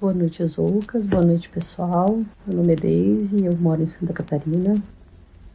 Boa 0.00 0.14
noite, 0.14 0.42
Zoucas. 0.46 1.04
Boa 1.04 1.22
noite, 1.22 1.50
pessoal. 1.50 2.22
Meu 2.46 2.56
nome 2.56 2.72
é 2.72 2.76
Daisy, 2.76 3.44
eu 3.44 3.54
moro 3.54 3.82
em 3.82 3.86
Santa 3.86 4.14
Catarina. 4.14 4.82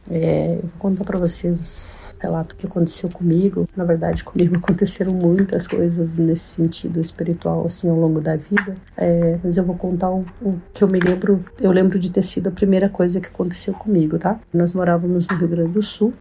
É, 0.07 0.57
eu 0.57 0.67
vou 0.67 0.77
contar 0.77 1.03
para 1.03 1.17
vocês 1.17 2.13
o 2.15 2.21
relato 2.21 2.55
que 2.55 2.67
aconteceu 2.67 3.09
comigo. 3.09 3.67
Na 3.75 3.83
verdade, 3.83 4.23
comigo 4.23 4.55
aconteceram 4.61 5.13
muitas 5.13 5.67
coisas 5.67 6.16
nesse 6.17 6.43
sentido 6.43 7.01
espiritual, 7.01 7.66
assim, 7.66 7.89
ao 7.89 7.95
longo 7.95 8.21
da 8.21 8.35
vida. 8.35 8.75
É, 8.95 9.39
mas 9.43 9.57
eu 9.57 9.63
vou 9.63 9.75
contar 9.75 10.11
o, 10.11 10.23
o, 10.39 10.61
que 10.71 10.83
eu 10.83 10.88
me 10.88 10.99
lembro. 10.99 11.43
Eu 11.59 11.71
lembro 11.71 11.97
de 11.97 12.11
ter 12.11 12.21
sido 12.21 12.49
a 12.49 12.51
primeira 12.51 12.88
coisa 12.88 13.19
que 13.19 13.29
aconteceu 13.29 13.73
comigo, 13.73 14.19
tá? 14.19 14.39
Nós 14.53 14.75
morávamos 14.75 15.27
no 15.27 15.38
Rio 15.38 15.47
Grande 15.47 15.71
do 15.71 15.81
Sul. 15.81 16.13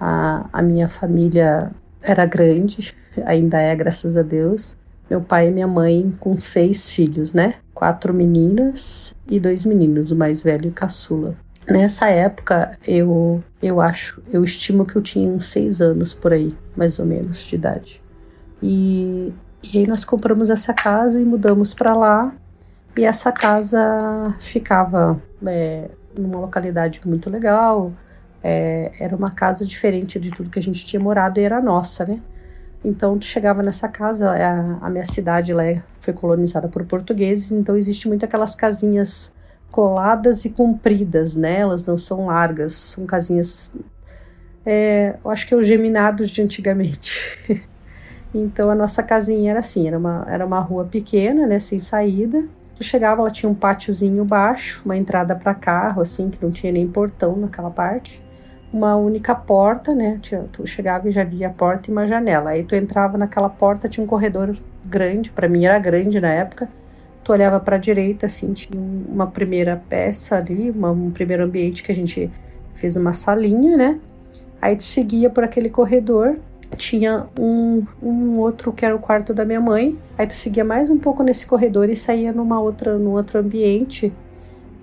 A, 0.00 0.48
a 0.52 0.60
minha 0.60 0.88
família 0.88 1.70
era 2.02 2.26
grande, 2.26 2.92
ainda 3.24 3.60
é, 3.60 3.76
graças 3.76 4.16
a 4.16 4.22
Deus 4.22 4.76
meu 5.08 5.20
pai 5.20 5.48
e 5.48 5.50
minha 5.50 5.66
mãe 5.66 6.12
com 6.18 6.36
seis 6.38 6.88
filhos, 6.88 7.34
né? 7.34 7.56
Quatro 7.74 8.14
meninas 8.14 9.16
e 9.28 9.38
dois 9.38 9.64
meninos, 9.64 10.10
o 10.10 10.16
mais 10.16 10.42
velho 10.42 10.68
e 10.68 10.72
caçula. 10.72 11.36
Nessa 11.68 12.08
época, 12.08 12.78
eu, 12.86 13.42
eu 13.62 13.80
acho, 13.80 14.22
eu 14.30 14.44
estimo 14.44 14.84
que 14.84 14.96
eu 14.96 15.02
tinha 15.02 15.30
uns 15.30 15.48
seis 15.48 15.80
anos 15.80 16.12
por 16.12 16.32
aí, 16.32 16.54
mais 16.76 16.98
ou 16.98 17.06
menos, 17.06 17.42
de 17.44 17.54
idade. 17.54 18.02
E, 18.62 19.32
e 19.62 19.78
aí 19.78 19.86
nós 19.86 20.04
compramos 20.04 20.50
essa 20.50 20.74
casa 20.74 21.20
e 21.20 21.24
mudamos 21.24 21.72
para 21.72 21.94
lá. 21.94 22.34
E 22.96 23.04
essa 23.04 23.32
casa 23.32 24.34
ficava 24.38 25.20
é, 25.46 25.88
numa 26.16 26.38
localidade 26.38 27.00
muito 27.06 27.30
legal. 27.30 27.92
É, 28.42 28.92
era 29.00 29.16
uma 29.16 29.30
casa 29.30 29.64
diferente 29.64 30.20
de 30.20 30.30
tudo 30.30 30.50
que 30.50 30.58
a 30.58 30.62
gente 30.62 30.84
tinha 30.84 31.00
morado 31.00 31.40
e 31.40 31.42
era 31.42 31.62
nossa, 31.62 32.04
né? 32.04 32.20
Então, 32.84 33.18
tu 33.18 33.24
chegava 33.24 33.62
nessa 33.62 33.88
casa, 33.88 34.30
a, 34.30 34.86
a 34.86 34.90
minha 34.90 35.06
cidade 35.06 35.54
lá 35.54 35.64
foi 36.00 36.12
colonizada 36.12 36.68
por 36.68 36.84
portugueses, 36.84 37.50
então 37.50 37.76
existe 37.76 38.06
muito 38.06 38.26
aquelas 38.26 38.54
casinhas 38.54 39.34
coladas 39.70 40.44
e 40.44 40.50
compridas, 40.50 41.34
né? 41.34 41.60
Elas 41.60 41.86
não 41.86 41.96
são 41.96 42.26
largas, 42.26 42.74
são 42.74 43.06
casinhas, 43.06 43.72
é, 44.66 45.16
eu 45.24 45.30
acho 45.30 45.48
que 45.48 45.54
é 45.54 45.56
os 45.56 45.66
geminados 45.66 46.28
de 46.28 46.42
antigamente. 46.42 47.38
então, 48.34 48.68
a 48.68 48.74
nossa 48.74 49.02
casinha 49.02 49.52
era 49.52 49.60
assim, 49.60 49.88
era 49.88 49.96
uma, 49.96 50.26
era 50.28 50.44
uma 50.44 50.60
rua 50.60 50.84
pequena, 50.84 51.46
né, 51.46 51.58
sem 51.58 51.78
saída. 51.78 52.44
Tu 52.76 52.84
chegava, 52.84 53.22
ela 53.22 53.30
tinha 53.30 53.48
um 53.48 53.54
pátiozinho 53.54 54.24
baixo, 54.26 54.82
uma 54.84 54.96
entrada 54.96 55.34
para 55.34 55.54
carro, 55.54 56.02
assim, 56.02 56.28
que 56.28 56.44
não 56.44 56.52
tinha 56.52 56.72
nem 56.72 56.86
portão 56.86 57.36
naquela 57.36 57.70
parte 57.70 58.23
uma 58.74 58.96
única 58.96 59.36
porta, 59.36 59.94
né? 59.94 60.18
Tu 60.50 60.66
chegava 60.66 61.08
e 61.08 61.12
já 61.12 61.22
via 61.22 61.46
a 61.46 61.50
porta 61.50 61.88
e 61.88 61.92
uma 61.92 62.08
janela. 62.08 62.50
Aí 62.50 62.64
tu 62.64 62.74
entrava 62.74 63.16
naquela 63.16 63.48
porta, 63.48 63.88
tinha 63.88 64.02
um 64.02 64.06
corredor 64.06 64.56
grande, 64.84 65.30
para 65.30 65.48
mim 65.48 65.64
era 65.64 65.78
grande 65.78 66.20
na 66.20 66.32
época. 66.32 66.68
Tu 67.22 67.32
olhava 67.32 67.60
para 67.60 67.76
a 67.76 67.78
direita, 67.78 68.26
assim, 68.26 68.52
tinha 68.52 68.76
uma 68.76 69.28
primeira 69.28 69.80
peça 69.88 70.36
ali, 70.36 70.72
uma, 70.72 70.90
um 70.90 71.12
primeiro 71.12 71.44
ambiente 71.44 71.84
que 71.84 71.92
a 71.92 71.94
gente 71.94 72.28
fez 72.74 72.96
uma 72.96 73.12
salinha, 73.12 73.76
né? 73.76 74.00
Aí 74.60 74.74
tu 74.74 74.82
seguia 74.82 75.30
por 75.30 75.44
aquele 75.44 75.70
corredor, 75.70 76.36
tinha 76.76 77.26
um, 77.38 77.84
um 78.02 78.38
outro 78.40 78.72
que 78.72 78.84
era 78.84 78.96
o 78.96 78.98
quarto 78.98 79.32
da 79.32 79.44
minha 79.44 79.60
mãe. 79.60 79.96
Aí 80.18 80.26
tu 80.26 80.34
seguia 80.34 80.64
mais 80.64 80.90
um 80.90 80.98
pouco 80.98 81.22
nesse 81.22 81.46
corredor 81.46 81.88
e 81.88 81.94
saía 81.94 82.32
numa 82.32 82.60
outra, 82.60 82.98
num 82.98 83.12
outro 83.12 83.38
ambiente 83.38 84.12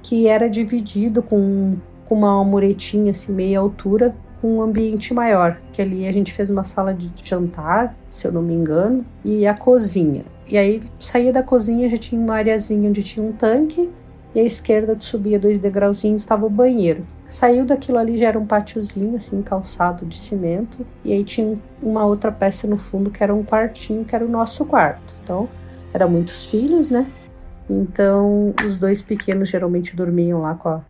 que 0.01 0.29
era 0.29 0.49
dividido 0.49 1.21
com 1.21 1.75
com 2.11 2.15
uma 2.15 2.43
muretinha 2.43 3.11
assim, 3.11 3.31
meia 3.31 3.59
altura, 3.59 4.13
com 4.41 4.57
um 4.57 4.61
ambiente 4.61 5.13
maior. 5.13 5.57
Que 5.71 5.81
ali 5.81 6.05
a 6.05 6.11
gente 6.11 6.33
fez 6.33 6.49
uma 6.49 6.65
sala 6.65 6.93
de 6.93 7.09
jantar, 7.23 7.95
se 8.09 8.27
eu 8.27 8.33
não 8.33 8.41
me 8.41 8.53
engano, 8.53 9.05
e 9.23 9.47
a 9.47 9.53
cozinha. 9.53 10.25
E 10.45 10.57
aí 10.57 10.81
saía 10.99 11.31
da 11.31 11.41
cozinha, 11.41 11.87
já 11.87 11.95
tinha 11.95 12.19
uma 12.19 12.35
areazinha 12.35 12.89
onde 12.89 13.01
tinha 13.01 13.25
um 13.25 13.31
tanque, 13.31 13.89
e 14.35 14.41
à 14.41 14.43
esquerda 14.43 14.97
subia 14.99 15.39
dois 15.39 15.61
degrauzinhos, 15.61 16.21
estava 16.21 16.45
o 16.45 16.49
banheiro. 16.49 17.07
Saiu 17.29 17.63
daquilo 17.63 17.97
ali 17.97 18.17
já 18.17 18.27
era 18.27 18.37
um 18.37 18.45
pátiozinho, 18.45 19.15
assim, 19.15 19.41
calçado 19.41 20.05
de 20.05 20.17
cimento, 20.17 20.85
e 21.05 21.13
aí 21.13 21.23
tinha 21.23 21.57
uma 21.81 22.03
outra 22.03 22.29
peça 22.29 22.67
no 22.67 22.77
fundo 22.77 23.09
que 23.09 23.23
era 23.23 23.33
um 23.33 23.41
quartinho, 23.41 24.03
que 24.03 24.13
era 24.13 24.25
o 24.25 24.29
nosso 24.29 24.65
quarto. 24.65 25.15
Então, 25.23 25.47
eram 25.93 26.09
muitos 26.09 26.45
filhos, 26.45 26.91
né? 26.91 27.09
Então, 27.69 28.53
os 28.67 28.77
dois 28.77 29.01
pequenos 29.01 29.47
geralmente 29.47 29.95
dormiam 29.95 30.41
lá 30.41 30.55
com 30.55 30.67
a, 30.67 30.81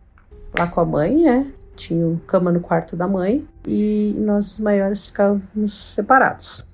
lá 0.58 0.66
com 0.66 0.80
a 0.80 0.84
mãe, 0.84 1.22
né? 1.22 1.46
Tinha 1.74 2.20
cama 2.26 2.52
no 2.52 2.60
quarto 2.60 2.94
da 2.94 3.08
mãe 3.08 3.46
e 3.66 4.14
nós 4.18 4.58
maiores 4.58 5.06
ficávamos 5.06 5.94
separados. 5.94 6.66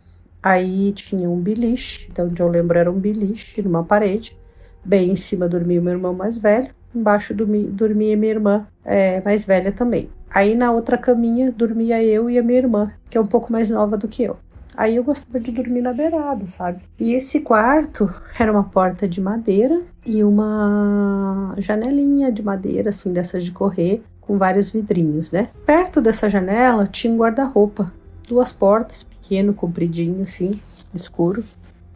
Aí 0.42 0.92
tinha 0.92 1.28
um 1.28 1.40
beliche, 1.40 2.08
então 2.10 2.26
onde 2.26 2.40
eu 2.40 2.48
lembro 2.48 2.78
era 2.78 2.90
um 2.90 2.98
beliche 2.98 3.62
numa 3.62 3.84
parede. 3.84 4.36
Bem 4.84 5.10
em 5.10 5.16
cima 5.16 5.48
dormia 5.48 5.80
o 5.80 5.82
meu 5.82 5.94
irmão 5.94 6.14
mais 6.14 6.38
velho, 6.38 6.70
embaixo 6.94 7.34
dormia 7.34 8.16
minha 8.16 8.32
irmã 8.32 8.66
é, 8.84 9.20
mais 9.20 9.44
velha 9.44 9.72
também. 9.72 10.08
Aí 10.30 10.54
na 10.54 10.72
outra 10.72 10.96
caminha 10.98 11.50
dormia 11.50 12.02
eu 12.02 12.28
e 12.28 12.38
a 12.38 12.42
minha 12.42 12.58
irmã, 12.58 12.92
que 13.08 13.16
é 13.16 13.20
um 13.20 13.26
pouco 13.26 13.52
mais 13.52 13.70
nova 13.70 13.96
do 13.96 14.08
que 14.08 14.22
eu. 14.22 14.36
Aí 14.78 14.94
eu 14.94 15.02
gostava 15.02 15.40
de 15.40 15.50
dormir 15.50 15.82
na 15.82 15.92
beirada, 15.92 16.46
sabe? 16.46 16.78
E 17.00 17.12
esse 17.12 17.40
quarto 17.40 18.14
era 18.38 18.52
uma 18.52 18.62
porta 18.62 19.08
de 19.08 19.20
madeira 19.20 19.82
e 20.06 20.22
uma 20.22 21.52
janelinha 21.58 22.30
de 22.30 22.44
madeira, 22.44 22.90
assim, 22.90 23.12
dessas 23.12 23.44
de 23.44 23.50
correr, 23.50 24.00
com 24.20 24.38
vários 24.38 24.70
vidrinhos, 24.70 25.32
né? 25.32 25.48
Perto 25.66 26.00
dessa 26.00 26.30
janela 26.30 26.86
tinha 26.86 27.12
um 27.12 27.16
guarda-roupa, 27.16 27.92
duas 28.28 28.52
portas, 28.52 29.02
pequeno, 29.02 29.52
compridinho, 29.52 30.22
assim, 30.22 30.52
escuro. 30.94 31.42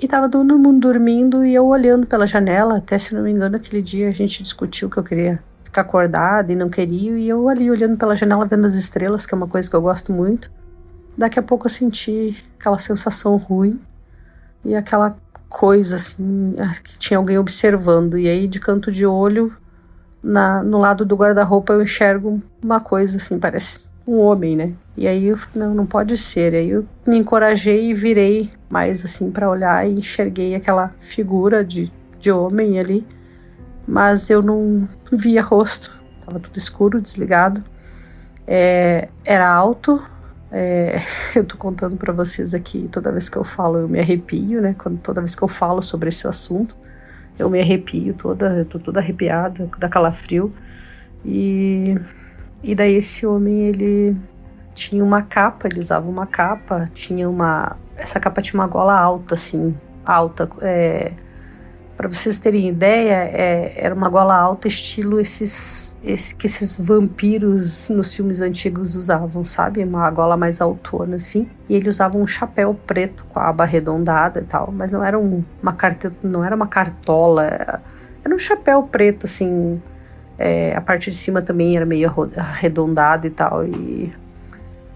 E 0.01 0.09
tava 0.09 0.29
todo 0.29 0.59
mundo 0.59 0.81
dormindo 0.81 1.45
e 1.45 1.55
eu 1.55 1.67
olhando 1.67 2.05
pela 2.05 2.27
janela, 2.27 2.79
até 2.79 2.99
se 2.99 3.15
não 3.15 3.23
me 3.23 3.31
engano, 3.31 3.55
aquele 3.55 3.81
dia 3.81 4.09
a 4.09 4.13
gente 4.13 4.43
discutiu 4.43 4.91
que 4.91 4.97
eu 4.97 5.05
queria 5.05 5.41
ficar 5.63 5.83
acordada 5.83 6.53
e 6.53 6.57
não 6.57 6.69
queria, 6.69 7.17
e 7.17 7.29
eu 7.29 7.49
ali 7.49 7.71
olhando 7.71 7.97
pela 7.97 8.17
janela 8.17 8.45
vendo 8.45 8.67
as 8.67 8.75
estrelas, 8.75 9.25
que 9.25 9.33
é 9.33 9.37
uma 9.37 9.47
coisa 9.47 9.71
que 9.71 9.77
eu 9.77 9.83
gosto 9.83 10.13
muito. 10.13 10.51
Daqui 11.17 11.39
a 11.39 11.43
pouco 11.43 11.67
eu 11.67 11.71
senti 11.71 12.37
aquela 12.59 12.79
sensação 12.79 13.37
ruim 13.37 13.81
e 14.65 14.75
aquela 14.75 15.17
coisa 15.49 15.97
assim, 15.97 16.55
ah, 16.59 16.73
que 16.83 16.99
tinha 16.99 17.19
alguém 17.19 17.39
observando. 17.39 18.19
E 18.19 18.29
aí, 18.29 18.49
de 18.49 18.59
canto 18.59 18.91
de 18.91 19.05
olho, 19.05 19.55
na, 20.23 20.63
no 20.63 20.79
lado 20.79 21.05
do 21.05 21.17
guarda-roupa, 21.17 21.73
eu 21.73 21.83
enxergo 21.83 22.41
uma 22.63 22.81
coisa 22.81 23.19
assim, 23.19 23.39
parece 23.39 23.81
um 24.07 24.19
homem, 24.19 24.57
né? 24.57 24.73
E 24.97 25.07
aí 25.07 25.27
eu 25.27 25.39
não, 25.55 25.75
não 25.75 25.87
pode 25.87 26.17
ser. 26.17 26.55
Aí 26.55 26.71
eu 26.71 26.87
me 27.07 27.19
encorajei 27.19 27.91
e 27.91 27.95
virei 27.95 28.51
mais 28.71 29.05
assim 29.05 29.31
para 29.31 29.49
olhar 29.49 29.87
e 29.87 29.93
enxerguei 29.93 30.55
aquela 30.55 30.95
figura 31.01 31.65
de, 31.65 31.93
de 32.19 32.33
homem 32.33 32.79
ali, 32.79 33.07
mas 33.87 34.31
eu 34.31 34.43
não 34.43 34.89
via 35.13 35.43
rosto, 35.43 36.03
Tava 36.25 36.39
tudo 36.39 36.57
escuro, 36.57 37.01
desligado. 37.01 37.63
É, 38.47 39.09
era 39.25 39.51
alto. 39.51 40.03
É, 40.53 41.01
eu 41.35 41.45
tô 41.45 41.57
contando 41.57 41.97
para 41.97 42.13
vocês 42.13 42.55
aqui, 42.55 42.87
toda 42.93 43.11
vez 43.11 43.29
que 43.29 43.39
eu 43.39 43.45
falo 43.45 43.79
eu 43.79 43.89
me 43.89 43.99
arrepio, 43.99 44.61
né? 44.61 44.75
Quando, 44.79 44.99
toda 44.99 45.21
vez 45.21 45.35
que 45.35 45.43
eu 45.43 45.49
falo 45.49 45.83
sobre 45.83 46.11
esse 46.11 46.29
assunto, 46.29 46.77
eu 47.39 47.49
me 47.49 47.61
arrepio 47.61 48.13
toda, 48.15 48.59
eu 48.59 48.65
tô 48.67 48.79
toda 48.79 49.01
arrepiada, 49.01 49.69
dá 49.79 49.89
calafrio. 49.89 50.53
E, 51.25 51.97
e 52.63 52.75
daí 52.75 52.95
esse 52.97 53.27
homem, 53.27 53.69
ele 53.69 54.17
tinha 54.75 55.03
uma 55.03 55.23
capa, 55.23 55.69
ele 55.69 55.81
usava 55.81 56.09
uma 56.09 56.27
capa, 56.27 56.91
tinha 56.95 57.29
uma. 57.29 57.77
Essa 57.97 58.21
capa 58.21 58.43
tinha 58.43 58.61
uma 58.61 58.67
gola 58.67 58.99
alta, 58.99 59.35
assim, 59.35 59.75
alta. 60.05 60.49
É, 60.61 61.13
para 62.03 62.09
vocês 62.09 62.37
terem 62.37 62.69
ideia, 62.69 63.31
é, 63.33 63.75
era 63.77 63.95
uma 63.95 64.09
gola 64.09 64.37
alta, 64.37 64.67
estilo 64.67 65.21
esses, 65.21 65.97
esse, 66.03 66.35
que 66.35 66.47
esses 66.47 66.77
vampiros 66.77 67.89
nos 67.91 68.13
filmes 68.13 68.41
antigos 68.41 68.97
usavam, 68.97 69.45
sabe? 69.45 69.85
Uma 69.85 70.11
gola 70.11 70.37
mais 70.37 70.61
autona, 70.61 71.15
assim. 71.15 71.49
E 71.69 71.77
ele 71.77 71.89
usava 71.89 72.19
um 72.19 72.27
chapéu 72.27 72.75
preto 72.75 73.25
com 73.33 73.39
a 73.39 73.49
aba 73.49 73.63
arredondada 73.63 74.41
e 74.41 74.45
tal, 74.45 74.73
mas 74.73 74.91
não 74.91 75.05
era 75.05 75.17
um, 75.17 75.45
uma 75.63 75.73
cartela, 75.75 76.13
não 76.25 76.45
era 76.45 76.57
uma 76.57 76.67
cartola, 76.67 77.45
era, 77.45 77.81
era 78.25 78.35
um 78.35 78.39
chapéu 78.39 78.83
preto, 78.83 79.27
assim. 79.27 79.81
É, 80.37 80.75
a 80.75 80.81
parte 80.81 81.09
de 81.09 81.17
cima 81.17 81.41
também 81.41 81.77
era 81.77 81.87
meio 81.87 82.13
arredondada 82.37 83.29
e 83.29 83.31
tal. 83.31 83.65
E 83.65 84.13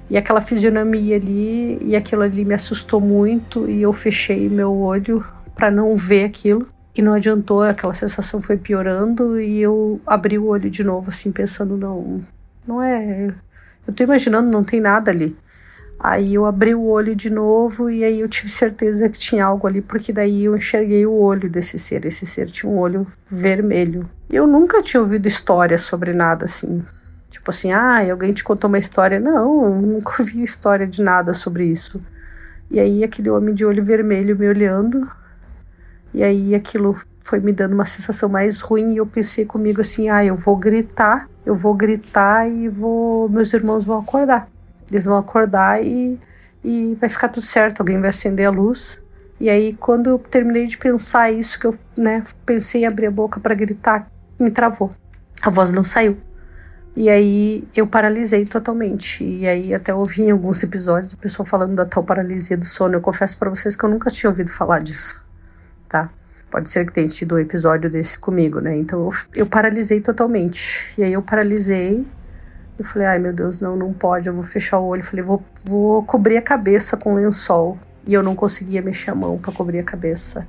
e 0.08 0.16
aquela 0.16 0.40
fisionomia 0.40 1.16
ali, 1.16 1.78
e 1.82 1.96
aquilo 1.96 2.22
ali 2.22 2.44
me 2.44 2.54
assustou 2.54 3.00
muito, 3.00 3.68
e 3.68 3.82
eu 3.82 3.92
fechei 3.92 4.48
meu 4.48 4.72
olho 4.72 5.24
para 5.54 5.68
não 5.68 5.96
ver 5.96 6.24
aquilo. 6.24 6.68
E 6.96 7.02
não 7.02 7.12
adiantou, 7.12 7.62
aquela 7.62 7.92
sensação 7.92 8.40
foi 8.40 8.56
piorando, 8.56 9.38
e 9.38 9.60
eu 9.60 10.00
abri 10.06 10.38
o 10.38 10.46
olho 10.46 10.70
de 10.70 10.82
novo, 10.82 11.10
assim, 11.10 11.30
pensando: 11.30 11.76
não, 11.76 12.24
não 12.66 12.82
é. 12.82 13.34
Eu 13.86 13.92
tô 13.94 14.02
imaginando, 14.02 14.50
não 14.50 14.64
tem 14.64 14.80
nada 14.80 15.10
ali. 15.10 15.36
Aí 15.98 16.34
eu 16.34 16.44
abri 16.44 16.74
o 16.74 16.84
olho 16.84 17.16
de 17.16 17.30
novo 17.30 17.88
e 17.88 18.04
aí 18.04 18.20
eu 18.20 18.28
tive 18.28 18.50
certeza 18.50 19.08
que 19.08 19.18
tinha 19.18 19.44
algo 19.44 19.66
ali, 19.66 19.80
porque 19.80 20.12
daí 20.12 20.44
eu 20.44 20.56
enxerguei 20.56 21.06
o 21.06 21.12
olho 21.12 21.48
desse 21.48 21.78
ser. 21.78 22.04
Esse 22.04 22.26
ser 22.26 22.46
tinha 22.50 22.70
um 22.70 22.78
olho 22.78 23.06
vermelho. 23.30 24.08
Eu 24.30 24.46
nunca 24.46 24.82
tinha 24.82 25.00
ouvido 25.00 25.26
história 25.26 25.78
sobre 25.78 26.12
nada 26.12 26.44
assim. 26.44 26.84
Tipo 27.30 27.50
assim, 27.50 27.72
ah, 27.72 28.10
alguém 28.10 28.32
te 28.32 28.44
contou 28.44 28.68
uma 28.68 28.78
história. 28.78 29.18
Não, 29.18 29.80
nunca 29.80 30.16
ouvi 30.20 30.42
história 30.42 30.86
de 30.86 31.02
nada 31.02 31.32
sobre 31.32 31.64
isso. 31.64 32.02
E 32.70 32.78
aí 32.78 33.02
aquele 33.02 33.30
homem 33.30 33.54
de 33.54 33.64
olho 33.64 33.84
vermelho 33.84 34.36
me 34.36 34.48
olhando. 34.48 35.08
E 36.14 36.22
aí 36.22 36.54
aquilo 36.54 36.96
foi 37.24 37.40
me 37.40 37.52
dando 37.52 37.74
uma 37.74 37.84
sensação 37.84 38.28
mais 38.28 38.60
ruim 38.60 38.94
e 38.94 38.96
eu 38.98 39.06
pensei 39.06 39.44
comigo 39.44 39.80
assim, 39.80 40.08
ah, 40.08 40.24
eu 40.24 40.36
vou 40.36 40.56
gritar, 40.56 41.28
eu 41.44 41.54
vou 41.54 41.74
gritar 41.74 42.48
e 42.48 42.68
vou, 42.68 43.28
meus 43.28 43.52
irmãos 43.52 43.84
vão 43.84 43.98
acordar. 43.98 44.48
Eles 44.90 45.04
vão 45.04 45.18
acordar 45.18 45.84
e, 45.84 46.18
e 46.62 46.96
vai 47.00 47.08
ficar 47.08 47.28
tudo 47.28 47.44
certo, 47.44 47.80
alguém 47.80 48.00
vai 48.00 48.10
acender 48.10 48.46
a 48.46 48.50
luz. 48.50 49.02
E 49.40 49.50
aí 49.50 49.74
quando 49.74 50.10
eu 50.10 50.18
terminei 50.18 50.66
de 50.66 50.78
pensar 50.78 51.32
isso 51.32 51.58
que 51.58 51.66
eu, 51.66 51.76
né, 51.96 52.22
pensei 52.44 52.82
em 52.82 52.86
abrir 52.86 53.06
a 53.06 53.10
boca 53.10 53.40
para 53.40 53.54
gritar, 53.54 54.08
me 54.38 54.50
travou. 54.50 54.92
A 55.42 55.50
voz 55.50 55.72
não 55.72 55.82
saiu. 55.82 56.16
E 56.96 57.10
aí 57.10 57.68
eu 57.74 57.86
paralisei 57.86 58.46
totalmente. 58.46 59.22
E 59.22 59.46
aí 59.46 59.74
até 59.74 59.92
ouvi 59.92 60.22
em 60.22 60.30
alguns 60.30 60.62
episódios 60.62 61.10
do 61.10 61.16
pessoal 61.18 61.44
falando 61.44 61.74
da 61.74 61.84
tal 61.84 62.02
paralisia 62.02 62.56
do 62.56 62.64
sono. 62.64 62.94
Eu 62.94 63.00
confesso 63.02 63.36
para 63.36 63.50
vocês 63.50 63.76
que 63.76 63.84
eu 63.84 63.90
nunca 63.90 64.10
tinha 64.10 64.30
ouvido 64.30 64.50
falar 64.50 64.78
disso, 64.78 65.20
tá? 65.88 66.10
Pode 66.50 66.68
ser 66.68 66.86
que 66.86 66.92
tenha 66.92 67.08
tido 67.08 67.34
um 67.34 67.38
episódio 67.38 67.90
desse 67.90 68.18
comigo, 68.18 68.60
né? 68.60 68.76
Então 68.76 69.00
eu, 69.00 69.12
eu 69.34 69.46
paralisei 69.46 70.00
totalmente. 70.00 70.92
E 70.96 71.02
aí 71.02 71.12
eu 71.12 71.22
paralisei. 71.22 72.06
Eu 72.78 72.84
falei, 72.84 73.08
ai 73.08 73.18
meu 73.18 73.32
Deus, 73.32 73.58
não, 73.60 73.74
não 73.76 73.92
pode, 73.92 74.28
eu 74.28 74.34
vou 74.34 74.42
fechar 74.42 74.78
o 74.78 74.86
olho. 74.86 75.00
Eu 75.00 75.04
falei, 75.04 75.24
vou, 75.24 75.42
vou 75.64 76.02
cobrir 76.04 76.36
a 76.36 76.42
cabeça 76.42 76.96
com 76.96 77.14
lençol. 77.14 77.78
E 78.06 78.14
eu 78.14 78.22
não 78.22 78.34
conseguia 78.34 78.80
mexer 78.80 79.10
a 79.10 79.14
mão 79.14 79.38
para 79.38 79.52
cobrir 79.52 79.80
a 79.80 79.82
cabeça. 79.82 80.46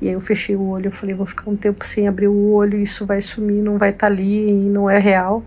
E 0.00 0.08
aí 0.08 0.14
eu 0.14 0.20
fechei 0.20 0.56
o 0.56 0.68
olho, 0.68 0.88
eu 0.88 0.92
falei, 0.92 1.14
vou 1.14 1.24
ficar 1.24 1.48
um 1.48 1.56
tempo 1.56 1.86
sem 1.86 2.06
abrir 2.06 2.28
o 2.28 2.52
olho, 2.52 2.78
isso 2.78 3.06
vai 3.06 3.20
sumir, 3.20 3.62
não 3.62 3.78
vai 3.78 3.90
estar 3.90 4.08
tá 4.08 4.12
ali 4.12 4.50
e 4.50 4.52
não 4.52 4.90
é 4.90 4.98
real. 4.98 5.42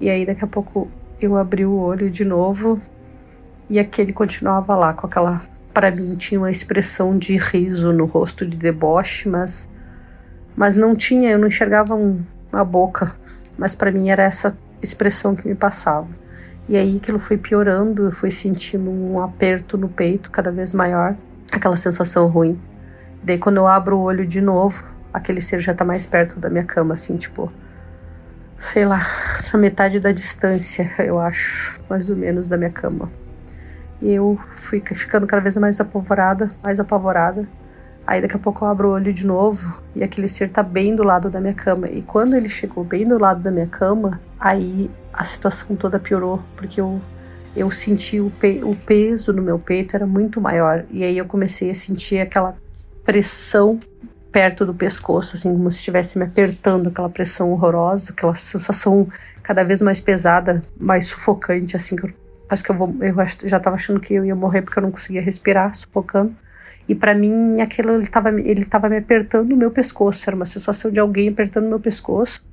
E 0.00 0.10
aí 0.10 0.26
daqui 0.26 0.42
a 0.42 0.48
pouco 0.48 0.90
eu 1.20 1.36
abri 1.36 1.64
o 1.64 1.76
olho 1.76 2.10
de 2.10 2.24
novo 2.24 2.80
e 3.70 3.78
aquele 3.78 4.12
continuava 4.12 4.74
lá 4.74 4.92
com 4.92 5.06
aquela 5.06 5.42
para 5.74 5.90
mim 5.90 6.14
tinha 6.14 6.40
uma 6.40 6.50
expressão 6.50 7.18
de 7.18 7.36
riso 7.36 7.92
no 7.92 8.06
rosto 8.06 8.46
de 8.46 8.56
deboche, 8.56 9.28
mas 9.28 9.68
mas 10.56 10.76
não 10.76 10.94
tinha, 10.94 11.32
eu 11.32 11.38
não 11.38 11.48
enxergava 11.48 11.96
um, 11.96 12.22
uma 12.52 12.64
boca, 12.64 13.16
mas 13.58 13.74
para 13.74 13.90
mim 13.90 14.08
era 14.08 14.22
essa 14.22 14.56
expressão 14.80 15.34
que 15.34 15.48
me 15.48 15.54
passava. 15.56 16.06
E 16.68 16.76
aí 16.76 16.96
aquilo 16.96 17.18
foi 17.18 17.36
piorando, 17.36 18.04
eu 18.04 18.12
fui 18.12 18.30
sentindo 18.30 18.88
um 18.88 19.20
aperto 19.20 19.76
no 19.76 19.88
peito 19.88 20.30
cada 20.30 20.52
vez 20.52 20.72
maior, 20.72 21.16
aquela 21.52 21.76
sensação 21.76 22.28
ruim. 22.28 22.58
Daí 23.20 23.36
quando 23.36 23.56
eu 23.56 23.66
abro 23.66 23.96
o 23.98 24.02
olho 24.02 24.24
de 24.24 24.40
novo, 24.40 24.84
aquele 25.12 25.40
ser 25.40 25.58
já 25.58 25.74
tá 25.74 25.84
mais 25.84 26.06
perto 26.06 26.38
da 26.38 26.48
minha 26.48 26.64
cama, 26.64 26.94
assim, 26.94 27.16
tipo, 27.16 27.52
sei 28.56 28.86
lá, 28.86 29.04
a 29.52 29.56
metade 29.56 29.98
da 29.98 30.12
distância, 30.12 30.88
eu 30.98 31.18
acho, 31.18 31.80
mais 31.90 32.08
ou 32.08 32.14
menos, 32.14 32.48
da 32.48 32.56
minha 32.56 32.70
cama. 32.70 33.10
E 34.00 34.12
eu 34.12 34.38
fui 34.52 34.80
ficando 34.80 35.26
cada 35.26 35.42
vez 35.42 35.56
mais 35.56 35.80
apavorada, 35.80 36.50
mais 36.62 36.78
apavorada. 36.80 37.46
Aí 38.06 38.20
daqui 38.20 38.36
a 38.36 38.38
pouco 38.38 38.64
eu 38.64 38.68
abro 38.68 38.88
o 38.88 38.92
olho 38.92 39.12
de 39.12 39.26
novo 39.26 39.80
e 39.96 40.02
aquele 40.02 40.28
ser 40.28 40.50
tá 40.50 40.62
bem 40.62 40.94
do 40.94 41.02
lado 41.02 41.30
da 41.30 41.40
minha 41.40 41.54
cama. 41.54 41.88
E 41.88 42.02
quando 42.02 42.34
ele 42.34 42.48
chegou 42.48 42.84
bem 42.84 43.08
do 43.08 43.18
lado 43.18 43.42
da 43.42 43.50
minha 43.50 43.66
cama, 43.66 44.20
aí 44.38 44.90
a 45.12 45.24
situação 45.24 45.74
toda 45.74 45.98
piorou, 45.98 46.42
porque 46.54 46.80
eu, 46.80 47.00
eu 47.56 47.70
senti 47.70 48.20
o, 48.20 48.30
pe 48.30 48.60
o 48.62 48.76
peso 48.76 49.32
no 49.32 49.40
meu 49.40 49.58
peito 49.58 49.96
era 49.96 50.06
muito 50.06 50.40
maior. 50.40 50.84
E 50.90 51.02
aí 51.02 51.16
eu 51.16 51.24
comecei 51.24 51.70
a 51.70 51.74
sentir 51.74 52.18
aquela 52.18 52.54
pressão 53.04 53.78
perto 54.30 54.66
do 54.66 54.74
pescoço, 54.74 55.36
assim, 55.36 55.52
como 55.52 55.70
se 55.70 55.78
estivesse 55.78 56.18
me 56.18 56.24
apertando, 56.24 56.88
aquela 56.88 57.08
pressão 57.08 57.52
horrorosa, 57.52 58.12
aquela 58.12 58.34
sensação 58.34 59.08
cada 59.44 59.62
vez 59.62 59.80
mais 59.80 60.00
pesada, 60.00 60.60
mais 60.76 61.06
sufocante, 61.06 61.76
assim, 61.76 61.94
que 61.94 62.06
eu, 62.06 62.10
parece 62.54 62.62
que 62.62 62.70
eu, 62.70 62.76
vou, 62.76 62.94
eu 63.00 63.14
já 63.48 63.56
estava 63.56 63.74
achando 63.74 63.98
que 63.98 64.14
eu 64.14 64.24
ia 64.24 64.34
morrer 64.34 64.62
porque 64.62 64.78
eu 64.78 64.82
não 64.82 64.90
conseguia 64.90 65.20
respirar, 65.20 65.74
sufocando. 65.74 66.34
E 66.88 66.94
para 66.94 67.14
mim, 67.14 67.60
aquilo, 67.60 67.94
ele 67.94 68.04
estava 68.04 68.30
ele 68.30 68.64
tava 68.64 68.88
me 68.88 68.98
apertando 68.98 69.52
o 69.52 69.56
meu 69.56 69.70
pescoço, 69.70 70.22
era 70.28 70.36
uma 70.36 70.44
sensação 70.44 70.90
de 70.90 71.00
alguém 71.00 71.28
apertando 71.28 71.66
meu 71.66 71.80
pescoço, 71.80 72.44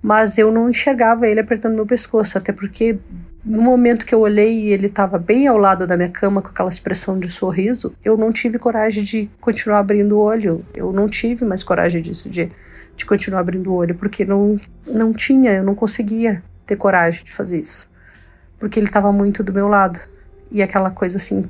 mas 0.00 0.38
eu 0.38 0.50
não 0.50 0.70
enxergava 0.70 1.26
ele 1.26 1.40
apertando 1.40 1.74
meu 1.74 1.84
pescoço, 1.84 2.38
até 2.38 2.52
porque 2.52 2.98
no 3.44 3.60
momento 3.60 4.06
que 4.06 4.14
eu 4.14 4.20
olhei 4.20 4.60
e 4.60 4.68
ele 4.68 4.86
estava 4.86 5.18
bem 5.18 5.46
ao 5.46 5.58
lado 5.58 5.86
da 5.86 5.96
minha 5.96 6.08
cama 6.08 6.40
com 6.40 6.48
aquela 6.48 6.68
expressão 6.70 7.18
de 7.18 7.28
sorriso, 7.28 7.92
eu 8.04 8.16
não 8.16 8.32
tive 8.32 8.58
coragem 8.58 9.02
de 9.02 9.28
continuar 9.40 9.80
abrindo 9.80 10.16
o 10.16 10.20
olho. 10.20 10.64
Eu 10.74 10.92
não 10.92 11.08
tive 11.08 11.44
mais 11.44 11.64
coragem 11.64 12.00
disso, 12.00 12.28
de, 12.30 12.50
de 12.96 13.04
continuar 13.04 13.40
abrindo 13.40 13.70
o 13.70 13.74
olho, 13.74 13.94
porque 13.94 14.24
não, 14.24 14.58
não 14.86 15.12
tinha, 15.12 15.52
eu 15.52 15.64
não 15.64 15.74
conseguia 15.74 16.42
ter 16.66 16.76
coragem 16.76 17.24
de 17.24 17.32
fazer 17.32 17.60
isso. 17.60 17.88
Porque 18.58 18.78
ele 18.78 18.86
estava 18.86 19.12
muito 19.12 19.42
do 19.42 19.52
meu 19.52 19.68
lado. 19.68 20.00
E 20.50 20.62
aquela 20.62 20.90
coisa 20.90 21.16
assim, 21.16 21.48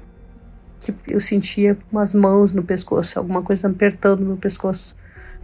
que 0.80 0.94
eu 1.06 1.20
sentia 1.20 1.76
umas 1.90 2.14
mãos 2.14 2.52
no 2.52 2.62
pescoço, 2.62 3.18
alguma 3.18 3.42
coisa 3.42 3.68
apertando 3.68 4.24
no 4.24 4.36
pescoço, 4.36 4.96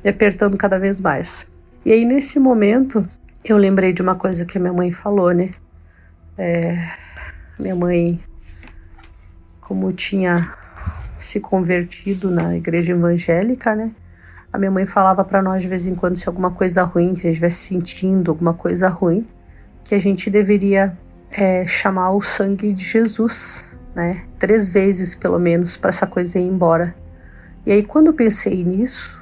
me 0.02 0.10
apertando 0.10 0.56
cada 0.56 0.78
vez 0.78 1.00
mais. 1.00 1.46
E 1.84 1.92
aí 1.92 2.04
nesse 2.04 2.38
momento, 2.38 3.08
eu 3.44 3.56
lembrei 3.56 3.92
de 3.92 4.02
uma 4.02 4.14
coisa 4.14 4.44
que 4.44 4.58
a 4.58 4.60
minha 4.60 4.72
mãe 4.72 4.90
falou, 4.92 5.32
né? 5.32 5.50
É, 6.36 6.90
minha 7.58 7.76
mãe, 7.76 8.20
como 9.60 9.92
tinha 9.92 10.52
se 11.18 11.40
convertido 11.40 12.30
na 12.30 12.56
igreja 12.56 12.92
evangélica, 12.92 13.74
né? 13.74 13.92
A 14.52 14.58
minha 14.58 14.70
mãe 14.70 14.86
falava 14.86 15.24
para 15.24 15.42
nós 15.42 15.62
de 15.62 15.68
vez 15.68 15.86
em 15.86 15.94
quando 15.94 16.16
se 16.16 16.28
alguma 16.28 16.50
coisa 16.50 16.82
ruim, 16.84 17.14
que 17.14 17.20
a 17.20 17.22
gente 17.22 17.30
estivesse 17.30 17.56
sentindo 17.66 18.30
alguma 18.30 18.54
coisa 18.54 18.88
ruim, 18.88 19.26
que 19.84 19.94
a 19.94 19.98
gente 19.98 20.30
deveria 20.30 20.96
é, 21.36 21.66
chamar 21.66 22.12
o 22.12 22.22
sangue 22.22 22.72
de 22.72 22.84
Jesus, 22.84 23.64
né? 23.94 24.22
Três 24.38 24.68
vezes 24.68 25.14
pelo 25.16 25.38
menos 25.38 25.76
para 25.76 25.88
essa 25.88 26.06
coisa 26.06 26.38
ir 26.38 26.46
embora. 26.46 26.94
E 27.66 27.72
aí 27.72 27.82
quando 27.82 28.06
eu 28.06 28.12
pensei 28.12 28.62
nisso, 28.62 29.20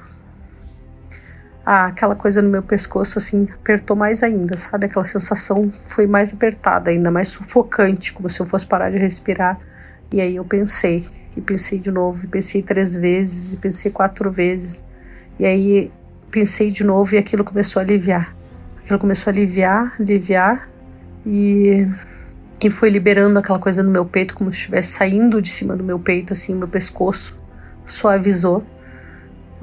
ah, 1.65 1.87
aquela 1.87 2.15
coisa 2.15 2.41
no 2.41 2.49
meu 2.49 2.61
pescoço 2.61 3.17
assim 3.17 3.47
apertou 3.51 3.95
mais 3.95 4.21
ainda, 4.21 4.55
sabe? 4.55 4.85
Aquela 4.85 5.05
sensação 5.05 5.73
foi 5.87 6.05
mais 6.05 6.31
apertada, 6.31 6.91
ainda 6.91 7.09
mais 7.09 7.29
sufocante, 7.29 8.13
como 8.13 8.29
se 8.29 8.39
eu 8.39 8.45
fosse 8.45 8.65
parar 8.67 8.91
de 8.91 8.97
respirar. 8.97 9.59
E 10.11 10.21
aí 10.21 10.35
eu 10.35 10.45
pensei, 10.45 11.07
e 11.35 11.41
pensei 11.41 11.79
de 11.79 11.89
novo, 11.89 12.25
e 12.25 12.27
pensei 12.27 12.61
três 12.61 12.95
vezes, 12.95 13.53
e 13.53 13.57
pensei 13.57 13.89
quatro 13.89 14.31
vezes. 14.31 14.85
E 15.39 15.45
aí 15.45 15.91
pensei 16.29 16.69
de 16.69 16.83
novo 16.83 17.15
e 17.15 17.17
aquilo 17.17 17.43
começou 17.43 17.79
a 17.79 17.83
aliviar. 17.83 18.35
Aquilo 18.83 18.99
começou 18.99 19.31
a 19.31 19.33
aliviar, 19.33 19.95
aliviar, 19.99 20.69
e, 21.25 21.87
e 22.61 22.69
foi 22.69 22.89
liberando 22.89 23.39
aquela 23.39 23.59
coisa 23.59 23.81
no 23.81 23.91
meu 23.91 24.05
peito, 24.05 24.33
como 24.33 24.51
se 24.51 24.59
estivesse 24.59 24.93
saindo 24.93 25.41
de 25.41 25.49
cima 25.49 25.75
do 25.75 25.83
meu 25.83 25.99
peito, 25.99 26.33
assim, 26.33 26.53
meu 26.53 26.67
pescoço 26.67 27.37
suavizou 27.85 28.65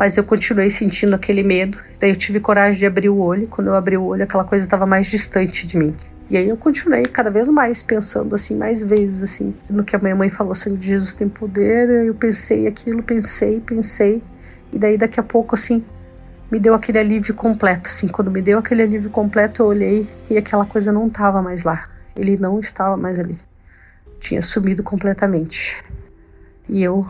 mas 0.00 0.16
eu 0.16 0.24
continuei 0.24 0.70
sentindo 0.70 1.14
aquele 1.14 1.42
medo. 1.42 1.76
Daí 1.98 2.08
eu 2.08 2.16
tive 2.16 2.40
coragem 2.40 2.78
de 2.78 2.86
abrir 2.86 3.10
o 3.10 3.18
olho. 3.18 3.46
Quando 3.46 3.66
eu 3.66 3.74
abri 3.74 3.98
o 3.98 4.02
olho, 4.02 4.24
aquela 4.24 4.44
coisa 4.44 4.64
estava 4.64 4.86
mais 4.86 5.06
distante 5.06 5.66
de 5.66 5.76
mim. 5.76 5.94
E 6.30 6.38
aí 6.38 6.48
eu 6.48 6.56
continuei 6.56 7.02
cada 7.02 7.30
vez 7.30 7.50
mais 7.50 7.82
pensando 7.82 8.34
assim, 8.34 8.56
mais 8.56 8.82
vezes 8.82 9.22
assim, 9.22 9.54
no 9.68 9.84
que 9.84 9.94
a 9.94 9.98
minha 9.98 10.16
mãe 10.16 10.30
falou, 10.30 10.54
sangue 10.54 10.78
de 10.78 10.86
Jesus 10.86 11.12
tem 11.12 11.28
poder. 11.28 12.06
Eu 12.06 12.14
pensei 12.14 12.66
aquilo, 12.66 13.02
pensei, 13.02 13.60
pensei. 13.60 14.22
E 14.72 14.78
daí 14.78 14.96
daqui 14.96 15.20
a 15.20 15.22
pouco 15.22 15.54
assim, 15.54 15.84
me 16.50 16.58
deu 16.58 16.74
aquele 16.74 16.98
alívio 16.98 17.34
completo, 17.34 17.88
assim, 17.88 18.08
quando 18.08 18.30
me 18.30 18.42
deu 18.42 18.58
aquele 18.58 18.82
alívio 18.82 19.10
completo, 19.10 19.62
eu 19.62 19.66
olhei 19.66 20.08
e 20.28 20.36
aquela 20.36 20.66
coisa 20.66 20.92
não 20.92 21.06
estava 21.06 21.40
mais 21.40 21.62
lá. 21.62 21.88
Ele 22.16 22.36
não 22.36 22.58
estava 22.58 22.96
mais 22.96 23.20
ali. 23.20 23.38
Tinha 24.18 24.42
sumido 24.42 24.82
completamente. 24.82 25.82
E 26.68 26.82
eu 26.82 27.06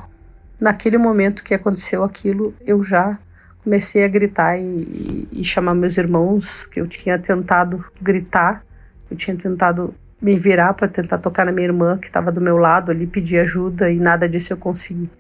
naquele 0.61 0.99
momento 0.99 1.43
que 1.43 1.55
aconteceu 1.55 2.05
aquilo, 2.05 2.55
eu 2.61 2.83
já 2.85 3.19
comecei 3.65 4.05
a 4.05 4.09
gritar 4.09 4.59
e, 4.59 5.29
e, 5.33 5.45
chamar 5.45 5.75
meus 5.75 5.97
irmãos, 5.97 6.65
que 6.67 6.81
eu 6.81 6.87
tinha 6.87 7.19
tentado 7.19 7.85
gritar 8.01 8.63
eu 9.11 9.17
tinha 9.17 9.37
tentado 9.37 9.93
me 10.23 10.39
virar 10.39 10.75
para 10.75 10.87
tentar 10.87 11.19
tocar 11.19 11.45
na 11.45 11.53
minha 11.53 11.67
irmã, 11.67 11.99
que 11.99 12.07
estava 12.07 12.31
do 12.31 12.41
meu 12.41 12.57
lado 12.57 12.91
ali, 12.91 13.07
pedir 13.07 13.39
ajuda 13.41 13.91
e 13.91 13.99
nada 13.99 14.29
disso 14.29 14.53
eu 14.53 14.57
consegui. 14.57 15.11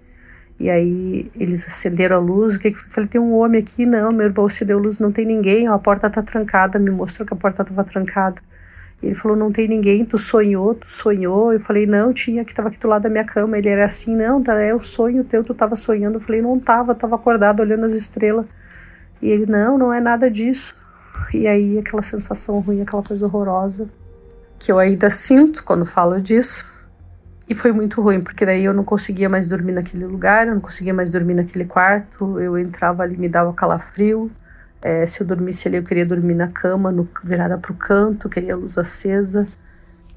E 0.60 0.68
aí 0.68 1.32
eles 1.34 1.66
acenderam 1.66 2.16
a 2.16 2.18
luz, 2.18 2.54
o 2.54 2.58
que, 2.58 2.70
que 2.70 2.76
foi? 2.76 2.86
Eu 2.86 2.92
falei, 2.92 3.08
tem 3.08 3.20
um 3.20 3.32
homem 3.32 3.62
aqui, 3.62 3.86
não, 3.86 4.12
meu 4.12 4.26
irmão 4.26 4.44
acendeu 4.44 4.78
a 4.78 4.80
luz, 4.82 5.00
não 5.00 5.10
tem 5.10 5.24
ninguém, 5.24 5.66
a 5.66 5.78
porta 5.78 6.10
tá 6.10 6.22
trancada, 6.22 6.78
me 6.78 6.90
mostrou 6.90 7.26
que 7.26 7.32
a 7.32 7.36
porta 7.36 7.62
estava 7.62 7.82
trancada. 7.82 8.42
E 9.02 9.06
ele 9.06 9.14
falou, 9.14 9.34
não 9.34 9.50
tem 9.50 9.66
ninguém, 9.66 10.04
tu 10.04 10.18
sonhou, 10.18 10.74
tu 10.74 10.86
sonhou. 10.90 11.54
Eu 11.54 11.60
falei, 11.60 11.86
não, 11.86 12.12
tinha, 12.12 12.44
que 12.44 12.52
estava 12.52 12.68
aqui 12.68 12.78
do 12.78 12.88
lado 12.88 13.02
da 13.02 13.08
minha 13.08 13.24
cama. 13.24 13.56
Ele 13.56 13.70
era 13.70 13.86
assim, 13.86 14.14
não, 14.14 14.42
tá, 14.42 14.54
é 14.60 14.74
o 14.74 14.82
sonho 14.82 15.24
teu, 15.24 15.42
tu 15.42 15.52
estava 15.52 15.74
sonhando. 15.74 16.16
Eu 16.16 16.20
falei, 16.20 16.42
não 16.42 16.60
tava, 16.60 16.94
tava 16.94 17.16
acordado 17.16 17.60
olhando 17.60 17.86
as 17.86 17.94
estrelas. 17.94 18.44
E 19.22 19.28
ele, 19.30 19.46
não, 19.46 19.78
não 19.78 19.90
é 19.90 20.00
nada 20.00 20.30
disso. 20.30 20.76
E 21.32 21.46
aí 21.46 21.78
aquela 21.78 22.02
sensação 22.02 22.60
ruim, 22.60 22.82
aquela 22.82 23.02
coisa 23.02 23.24
horrorosa, 23.24 23.88
que 24.58 24.70
eu 24.70 24.78
ainda 24.78 25.08
sinto 25.08 25.64
quando 25.64 25.86
falo 25.86 26.20
disso. 26.20 26.69
E 27.50 27.54
foi 27.56 27.72
muito 27.72 28.00
ruim, 28.00 28.20
porque 28.20 28.46
daí 28.46 28.64
eu 28.64 28.72
não 28.72 28.84
conseguia 28.84 29.28
mais 29.28 29.48
dormir 29.48 29.72
naquele 29.72 30.06
lugar, 30.06 30.46
eu 30.46 30.54
não 30.54 30.60
conseguia 30.60 30.94
mais 30.94 31.10
dormir 31.10 31.34
naquele 31.34 31.64
quarto. 31.64 32.38
Eu 32.38 32.56
entrava 32.56 33.02
ali, 33.02 33.16
me 33.16 33.28
dava 33.28 33.52
calafrio. 33.52 34.30
É, 34.80 35.04
se 35.04 35.20
eu 35.20 35.26
dormisse 35.26 35.66
ali, 35.66 35.76
eu 35.76 35.82
queria 35.82 36.06
dormir 36.06 36.34
na 36.34 36.46
cama, 36.46 36.92
no, 36.92 37.08
virada 37.24 37.58
para 37.58 37.72
o 37.72 37.74
canto, 37.74 38.28
queria 38.28 38.54
luz 38.54 38.78
acesa. 38.78 39.48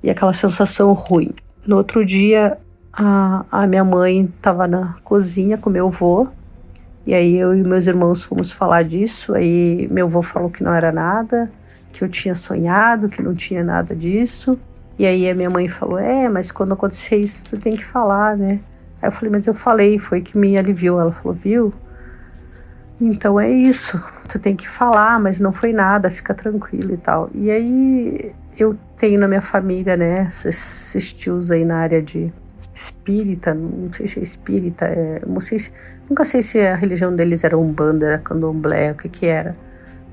E 0.03 0.11
aquela 0.11 0.31
sensação 0.31 0.93
ruim. 0.93 1.33
No 1.65 1.77
outro 1.77 2.05
dia, 2.05 2.59
a, 2.93 3.43
a 3.51 3.65
minha 3.65 3.83
mãe 3.83 4.25
estava 4.25 4.67
na 4.67 4.95
cozinha 5.03 5.57
com 5.57 5.71
meu 5.71 5.87
avô 5.87 6.27
e 7.03 7.15
aí 7.15 7.35
eu 7.35 7.55
e 7.55 7.63
meus 7.63 7.87
irmãos 7.87 8.23
fomos 8.23 8.51
falar 8.51 8.83
disso. 8.83 9.33
Aí 9.33 9.87
meu 9.89 10.05
avô 10.05 10.21
falou 10.21 10.51
que 10.51 10.63
não 10.63 10.71
era 10.71 10.91
nada, 10.91 11.51
que 11.91 12.03
eu 12.03 12.09
tinha 12.09 12.35
sonhado, 12.35 13.09
que 13.09 13.23
não 13.23 13.33
tinha 13.33 13.63
nada 13.63 13.95
disso. 13.95 14.55
E 14.97 15.05
aí 15.05 15.29
a 15.29 15.35
minha 15.35 15.49
mãe 15.49 15.67
falou: 15.67 15.97
É, 15.97 16.29
mas 16.29 16.51
quando 16.51 16.73
acontecer 16.73 17.17
isso, 17.17 17.43
tu 17.43 17.57
tem 17.57 17.75
que 17.75 17.85
falar, 17.85 18.37
né? 18.37 18.59
Aí 19.01 19.07
eu 19.07 19.11
falei: 19.11 19.31
Mas 19.31 19.47
eu 19.47 19.53
falei, 19.53 19.97
foi 19.99 20.21
que 20.21 20.37
me 20.37 20.57
aliviou. 20.57 20.99
Ela 20.99 21.11
falou: 21.11 21.33
Viu? 21.33 21.73
Então 23.01 23.39
é 23.39 23.51
isso, 23.51 24.01
tu 24.29 24.39
tem 24.39 24.55
que 24.55 24.69
falar, 24.69 25.19
mas 25.19 25.39
não 25.39 25.51
foi 25.51 25.73
nada, 25.73 26.09
fica 26.09 26.33
tranquilo 26.33 26.93
e 26.93 26.97
tal. 26.97 27.29
E 27.33 27.51
aí 27.51 28.33
eu 28.57 28.77
tenho 28.97 29.19
na 29.19 29.27
minha 29.27 29.41
família, 29.41 29.97
né, 29.97 30.29
esses, 30.45 31.11
tios 31.11 31.51
aí 31.51 31.65
na 31.65 31.77
área 31.77 32.01
de 32.01 32.31
espírita, 32.73 33.53
não 33.53 33.91
sei 33.91 34.07
se 34.07 34.19
é 34.19 34.23
espírita, 34.23 34.85
é, 34.85 35.21
não 35.25 35.41
sei 35.41 35.59
se, 35.59 35.71
nunca 36.09 36.23
sei 36.23 36.41
se 36.41 36.59
a 36.59 36.75
religião 36.75 37.15
deles 37.15 37.43
era 37.43 37.57
umbanda, 37.57 38.05
era 38.05 38.17
candomblé, 38.19 38.91
o 38.91 38.95
que 38.95 39.09
que 39.09 39.25
era. 39.25 39.55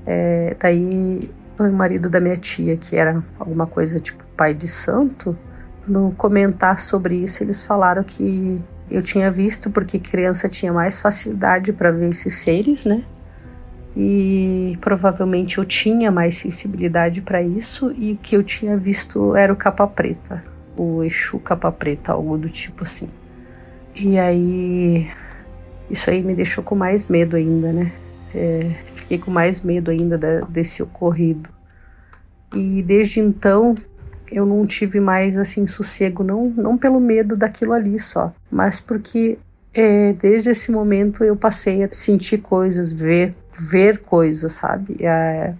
É, 0.05 0.55
daí 0.59 1.29
o 1.69 1.73
marido 1.73 2.09
da 2.09 2.19
minha 2.19 2.37
tia, 2.37 2.77
que 2.77 2.95
era 2.95 3.23
alguma 3.39 3.67
coisa 3.67 3.99
tipo 3.99 4.23
pai 4.35 4.53
de 4.53 4.67
santo, 4.67 5.37
no 5.87 6.11
comentar 6.17 6.79
sobre 6.79 7.15
isso 7.15 7.43
eles 7.43 7.61
falaram 7.63 8.03
que 8.03 8.59
eu 8.89 9.01
tinha 9.01 9.31
visto 9.31 9.69
porque 9.69 9.99
criança 9.99 10.49
tinha 10.49 10.73
mais 10.73 10.99
facilidade 10.99 11.71
para 11.71 11.91
ver 11.91 12.09
esses 12.09 12.33
seres, 12.39 12.85
né? 12.85 13.03
E 13.95 14.77
provavelmente 14.79 15.57
eu 15.57 15.65
tinha 15.65 16.11
mais 16.11 16.35
sensibilidade 16.37 17.21
para 17.21 17.41
isso 17.41 17.91
e 17.97 18.13
o 18.13 18.17
que 18.17 18.35
eu 18.35 18.43
tinha 18.43 18.77
visto 18.77 19.35
era 19.35 19.51
o 19.51 19.55
capa 19.55 19.85
preta 19.85 20.51
o 20.75 21.03
Exu 21.03 21.39
capa 21.39 21.71
preta, 21.71 22.13
algo 22.13 22.37
do 22.37 22.49
tipo 22.49 22.83
assim. 22.83 23.09
E 23.95 24.17
aí, 24.17 25.09
isso 25.89 26.09
aí 26.09 26.23
me 26.23 26.33
deixou 26.33 26.63
com 26.63 26.75
mais 26.75 27.07
medo 27.07 27.35
ainda, 27.35 27.71
né? 27.71 27.91
É, 28.33 28.71
fiquei 29.11 29.17
com 29.17 29.31
mais 29.31 29.61
medo 29.61 29.91
ainda 29.91 30.17
de, 30.17 30.41
desse 30.47 30.81
ocorrido. 30.81 31.49
E 32.55 32.81
desde 32.81 33.19
então 33.19 33.75
eu 34.31 34.45
não 34.45 34.65
tive 34.65 34.99
mais 34.99 35.37
assim 35.37 35.67
sossego, 35.67 36.23
não, 36.23 36.49
não 36.49 36.77
pelo 36.77 36.99
medo 36.99 37.35
daquilo 37.35 37.73
ali 37.73 37.99
só, 37.99 38.33
mas 38.49 38.79
porque 38.79 39.37
é, 39.73 40.13
desde 40.13 40.51
esse 40.51 40.71
momento 40.71 41.23
eu 41.23 41.35
passei 41.35 41.83
a 41.83 41.89
sentir 41.91 42.37
coisas, 42.37 42.93
ver, 42.93 43.35
ver 43.59 43.99
coisas, 43.99 44.53
sabe? 44.53 44.95
É, 45.01 45.53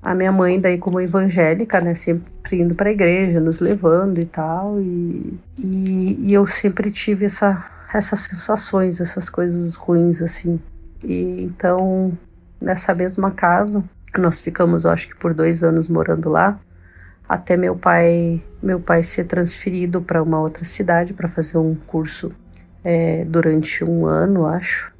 a 0.00 0.14
minha 0.14 0.30
mãe 0.30 0.60
daí 0.60 0.78
como 0.78 1.00
evangélica, 1.00 1.80
né, 1.80 1.94
sempre 1.94 2.32
indo 2.52 2.74
para 2.76 2.90
a 2.90 2.92
igreja, 2.92 3.40
nos 3.40 3.58
levando 3.58 4.20
e 4.20 4.26
tal, 4.26 4.80
e, 4.80 5.38
e, 5.58 6.16
e, 6.28 6.32
eu 6.32 6.46
sempre 6.46 6.90
tive 6.90 7.26
essa, 7.26 7.66
essas 7.92 8.20
sensações, 8.20 9.00
essas 9.00 9.28
coisas 9.28 9.74
ruins 9.74 10.22
assim. 10.22 10.60
E 11.02 11.42
então 11.42 12.16
nessa 12.60 12.94
mesma 12.94 13.30
casa 13.30 13.82
nós 14.18 14.40
ficamos, 14.40 14.84
acho 14.84 15.08
que 15.08 15.16
por 15.16 15.32
dois 15.32 15.62
anos 15.62 15.88
morando 15.88 16.28
lá, 16.28 16.58
até 17.28 17.56
meu 17.56 17.76
pai 17.76 18.42
meu 18.62 18.80
pai 18.80 19.02
ser 19.02 19.24
transferido 19.24 20.02
para 20.02 20.22
uma 20.22 20.40
outra 20.40 20.64
cidade 20.64 21.14
para 21.14 21.28
fazer 21.28 21.58
um 21.58 21.74
curso 21.74 22.32
é, 22.84 23.24
durante 23.24 23.84
um 23.84 24.04
ano, 24.06 24.46
acho. 24.46 24.92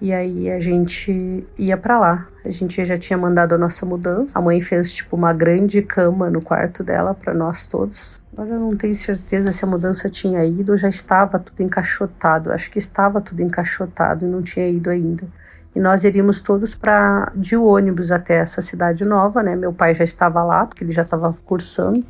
E 0.00 0.12
aí 0.12 0.50
a 0.50 0.58
gente 0.58 1.46
ia 1.56 1.76
para 1.76 1.98
lá. 1.98 2.28
A 2.44 2.50
gente 2.50 2.84
já 2.84 2.96
tinha 2.96 3.16
mandado 3.16 3.54
a 3.54 3.58
nossa 3.58 3.86
mudança. 3.86 4.36
A 4.36 4.42
mãe 4.42 4.60
fez 4.60 4.92
tipo 4.92 5.14
uma 5.14 5.32
grande 5.32 5.80
cama 5.80 6.28
no 6.28 6.42
quarto 6.42 6.82
dela 6.82 7.14
para 7.14 7.32
nós 7.32 7.68
todos. 7.68 8.20
Agora 8.32 8.50
eu 8.50 8.58
não 8.58 8.76
tenho 8.76 8.96
certeza 8.96 9.52
se 9.52 9.64
a 9.64 9.68
mudança 9.68 10.08
tinha 10.08 10.44
ido 10.44 10.72
ou 10.72 10.76
já 10.76 10.88
estava 10.88 11.38
tudo 11.38 11.62
encaixotado. 11.62 12.50
Acho 12.52 12.68
que 12.68 12.78
estava 12.78 13.20
tudo 13.20 13.42
encaixotado 13.42 14.26
e 14.26 14.28
não 14.28 14.42
tinha 14.42 14.68
ido 14.68 14.90
ainda. 14.90 15.24
E 15.74 15.80
nós 15.80 16.04
iríamos 16.04 16.40
todos 16.40 16.74
para 16.74 17.32
de 17.34 17.56
ônibus 17.56 18.10
até 18.10 18.36
essa 18.36 18.60
cidade 18.60 19.04
nova, 19.04 19.42
né? 19.42 19.56
Meu 19.56 19.72
pai 19.72 19.94
já 19.94 20.04
estava 20.04 20.42
lá, 20.42 20.66
porque 20.66 20.84
ele 20.84 20.92
já 20.92 21.02
estava 21.02 21.34
cursando. 21.44 22.04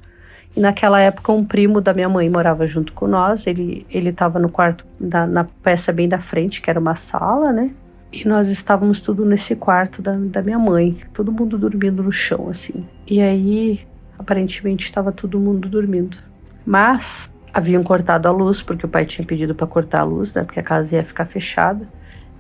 E 0.55 0.61
naquela 0.61 1.01
época 1.01 1.33
um 1.33 1.45
primo 1.45 1.81
da 1.81 1.95
minha 1.95 2.09
mãe 2.09 2.29
morava 2.29 2.67
junto 2.67 2.93
com 2.93 3.07
nós. 3.07 3.47
Ele 3.47 3.87
ele 3.89 4.11
estava 4.11 4.39
no 4.39 4.49
quarto 4.49 4.85
da, 4.99 5.27
na 5.27 5.45
peça 5.45 5.93
bem 5.93 6.09
da 6.09 6.19
frente, 6.19 6.61
que 6.61 6.69
era 6.69 6.81
uma 6.81 6.97
sala, 6.97 7.53
né? 7.53 7.71
E 8.13 8.29
nós 8.29 8.49
estávamos 8.49 9.01
tudo 9.01 9.25
nesse 9.25 9.57
quarto 9.57 10.03
da, 10.03 10.13
da 10.15 10.43
minha 10.43 10.59
mãe, 10.59 10.99
todo 11.15 11.33
mundo 11.33 11.57
dormindo 11.57 12.03
no 12.03 12.13
chão, 12.13 12.51
assim. 12.51 12.87
E 13.07 13.23
aí, 13.23 13.81
aparentemente, 14.19 14.85
estava 14.85 15.11
todo 15.11 15.41
mundo 15.41 15.67
dormindo. 15.67 16.19
Mas 16.67 17.31
haviam 17.55 17.83
cortado 17.83 18.29
a 18.29 18.31
luz, 18.31 18.61
porque 18.61 18.85
o 18.85 18.89
pai 18.89 19.07
tinha 19.07 19.27
pedido 19.27 19.55
para 19.55 19.67
cortar 19.67 20.01
a 20.01 20.05
luz, 20.05 20.35
né? 20.35 20.45
Porque 20.45 20.61
a 20.61 20.63
casa 20.63 20.97
ia 20.97 21.03
ficar 21.03 21.25
fechada. 21.25 21.89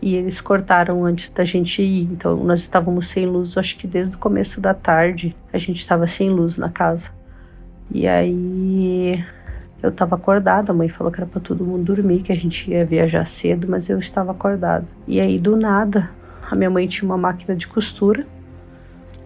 E 0.03 0.17
eles 0.17 0.41
cortaram 0.41 1.05
antes 1.05 1.31
da 1.31 1.45
gente 1.45 1.81
ir. 1.81 2.09
Então, 2.11 2.37
nós 2.45 2.61
estávamos 2.61 3.07
sem 3.07 3.25
luz, 3.25 3.57
acho 3.57 3.79
que 3.79 3.87
desde 3.87 4.17
o 4.17 4.19
começo 4.19 4.61
da 4.61 4.75
tarde 4.75 5.35
a 5.53 5.59
gente 5.59 5.79
estava 5.79 6.07
sem 6.07 6.29
luz 6.29 6.59
na 6.59 6.69
casa. 6.69 7.11
E 7.89 8.07
aí 8.07 9.25
eu 9.81 9.91
estava 9.91 10.17
acordada, 10.17 10.73
a 10.73 10.75
mãe 10.75 10.89
falou 10.89 11.13
que 11.13 11.21
era 11.21 11.27
para 11.27 11.41
todo 11.41 11.65
mundo 11.65 11.95
dormir, 11.95 12.23
que 12.23 12.33
a 12.33 12.37
gente 12.37 12.71
ia 12.71 12.85
viajar 12.85 13.25
cedo, 13.27 13.67
mas 13.69 13.89
eu 13.89 13.99
estava 13.99 14.33
acordada. 14.33 14.87
E 15.07 15.21
aí 15.21 15.39
do 15.39 15.57
nada, 15.57 16.11
a 16.51 16.57
minha 16.57 16.71
mãe 16.71 16.87
tinha 16.89 17.09
uma 17.09 17.19
máquina 17.19 17.55
de 17.55 17.69
costura 17.69 18.27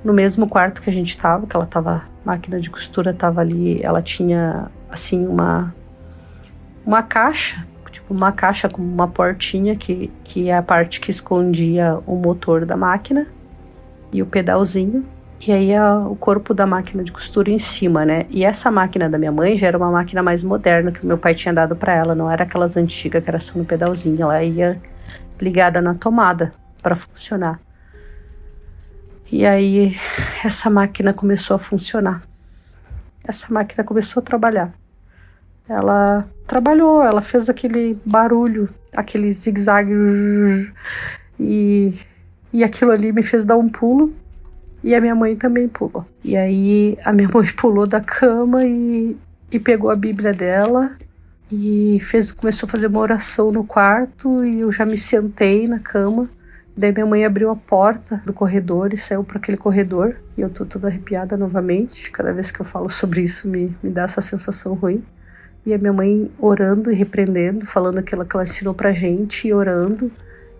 no 0.06 0.12
mesmo 0.12 0.48
quarto 0.48 0.80
que 0.80 0.88
a 0.88 0.92
gente 0.92 1.10
estava, 1.10 1.46
que 1.46 1.56
ela 1.56 1.66
tava 1.66 2.04
máquina 2.24 2.60
de 2.60 2.70
costura 2.70 3.10
estava 3.10 3.40
ali, 3.40 3.82
ela 3.82 4.00
tinha 4.00 4.70
assim 4.88 5.26
uma 5.26 5.74
uma 6.84 7.02
caixa, 7.02 7.66
tipo 7.96 8.12
uma 8.12 8.30
caixa 8.30 8.68
com 8.68 8.82
uma 8.82 9.08
portinha 9.08 9.74
que 9.74 10.10
que 10.22 10.48
é 10.48 10.56
a 10.56 10.62
parte 10.62 11.00
que 11.00 11.10
escondia 11.10 11.98
o 12.06 12.14
motor 12.16 12.66
da 12.66 12.76
máquina 12.76 13.26
e 14.12 14.22
o 14.22 14.26
pedalzinho 14.26 15.04
e 15.46 15.52
aí 15.52 15.74
a, 15.74 15.98
o 15.98 16.16
corpo 16.16 16.54
da 16.54 16.66
máquina 16.66 17.04
de 17.04 17.12
costura 17.12 17.50
em 17.50 17.58
cima, 17.58 18.04
né? 18.04 18.26
E 18.30 18.44
essa 18.44 18.70
máquina 18.70 19.08
da 19.08 19.18
minha 19.18 19.32
mãe 19.32 19.56
já 19.56 19.66
era 19.66 19.76
uma 19.76 19.90
máquina 19.90 20.22
mais 20.22 20.42
moderna 20.42 20.90
que 20.90 21.04
meu 21.06 21.18
pai 21.18 21.34
tinha 21.34 21.52
dado 21.52 21.76
para 21.76 21.94
ela, 21.94 22.14
não 22.14 22.30
era 22.30 22.44
aquelas 22.44 22.76
antigas 22.76 23.22
que 23.22 23.28
era 23.28 23.40
só 23.40 23.58
no 23.58 23.64
pedalzinho, 23.64 24.22
ela 24.22 24.42
ia 24.42 24.80
ligada 25.40 25.80
na 25.80 25.94
tomada 25.94 26.52
para 26.82 26.96
funcionar. 26.96 27.60
E 29.30 29.44
aí 29.44 29.96
essa 30.44 30.70
máquina 30.70 31.12
começou 31.12 31.56
a 31.56 31.58
funcionar. 31.58 32.22
Essa 33.24 33.52
máquina 33.52 33.84
começou 33.84 34.20
a 34.22 34.24
trabalhar. 34.24 34.72
Ela 35.68 36.28
trabalhou, 36.46 37.02
ela 37.02 37.22
fez 37.22 37.48
aquele 37.48 37.98
barulho, 38.06 38.68
aquele 38.92 39.32
zigue-zague 39.32 39.92
E, 41.38 41.94
e 42.52 42.64
aquilo 42.64 42.92
ali 42.92 43.12
me 43.12 43.22
fez 43.22 43.44
dar 43.44 43.56
um 43.56 43.68
pulo. 43.68 44.12
E 44.82 44.94
a 44.94 45.00
minha 45.00 45.14
mãe 45.14 45.34
também 45.34 45.68
pulou. 45.68 46.04
E 46.22 46.36
aí 46.36 46.96
a 47.04 47.12
minha 47.12 47.28
mãe 47.32 47.46
pulou 47.52 47.86
da 47.86 48.00
cama 48.00 48.64
e, 48.64 49.16
e 49.50 49.58
pegou 49.58 49.90
a 49.90 49.96
Bíblia 49.96 50.32
dela 50.32 50.92
e 51.50 51.98
fez, 52.00 52.30
começou 52.32 52.66
a 52.66 52.70
fazer 52.70 52.86
uma 52.86 53.00
oração 53.00 53.52
no 53.52 53.64
quarto 53.64 54.44
e 54.44 54.60
eu 54.60 54.72
já 54.72 54.84
me 54.84 54.98
sentei 54.98 55.66
na 55.66 55.78
cama. 55.78 56.28
Daí 56.76 56.92
minha 56.92 57.06
mãe 57.06 57.24
abriu 57.24 57.50
a 57.50 57.56
porta 57.56 58.20
do 58.26 58.32
corredor 58.32 58.92
e 58.92 58.98
saiu 58.98 59.24
para 59.24 59.38
aquele 59.38 59.56
corredor. 59.56 60.16
E 60.36 60.42
eu 60.42 60.50
tô 60.50 60.64
toda 60.66 60.88
arrepiada 60.88 61.36
novamente. 61.36 62.10
Cada 62.10 62.32
vez 62.32 62.50
que 62.50 62.60
eu 62.60 62.66
falo 62.66 62.90
sobre 62.90 63.22
isso 63.22 63.48
me, 63.48 63.74
me 63.82 63.90
dá 63.90 64.02
essa 64.02 64.20
sensação 64.20 64.74
ruim. 64.74 65.02
E 65.66 65.74
a 65.74 65.78
minha 65.78 65.92
mãe 65.92 66.30
orando 66.38 66.92
e 66.92 66.94
repreendendo, 66.94 67.66
falando 67.66 67.98
aquilo 67.98 68.24
que 68.24 68.36
ela 68.36 68.44
ensinou 68.44 68.72
pra 68.72 68.92
gente 68.92 69.48
e 69.48 69.52
orando. 69.52 70.12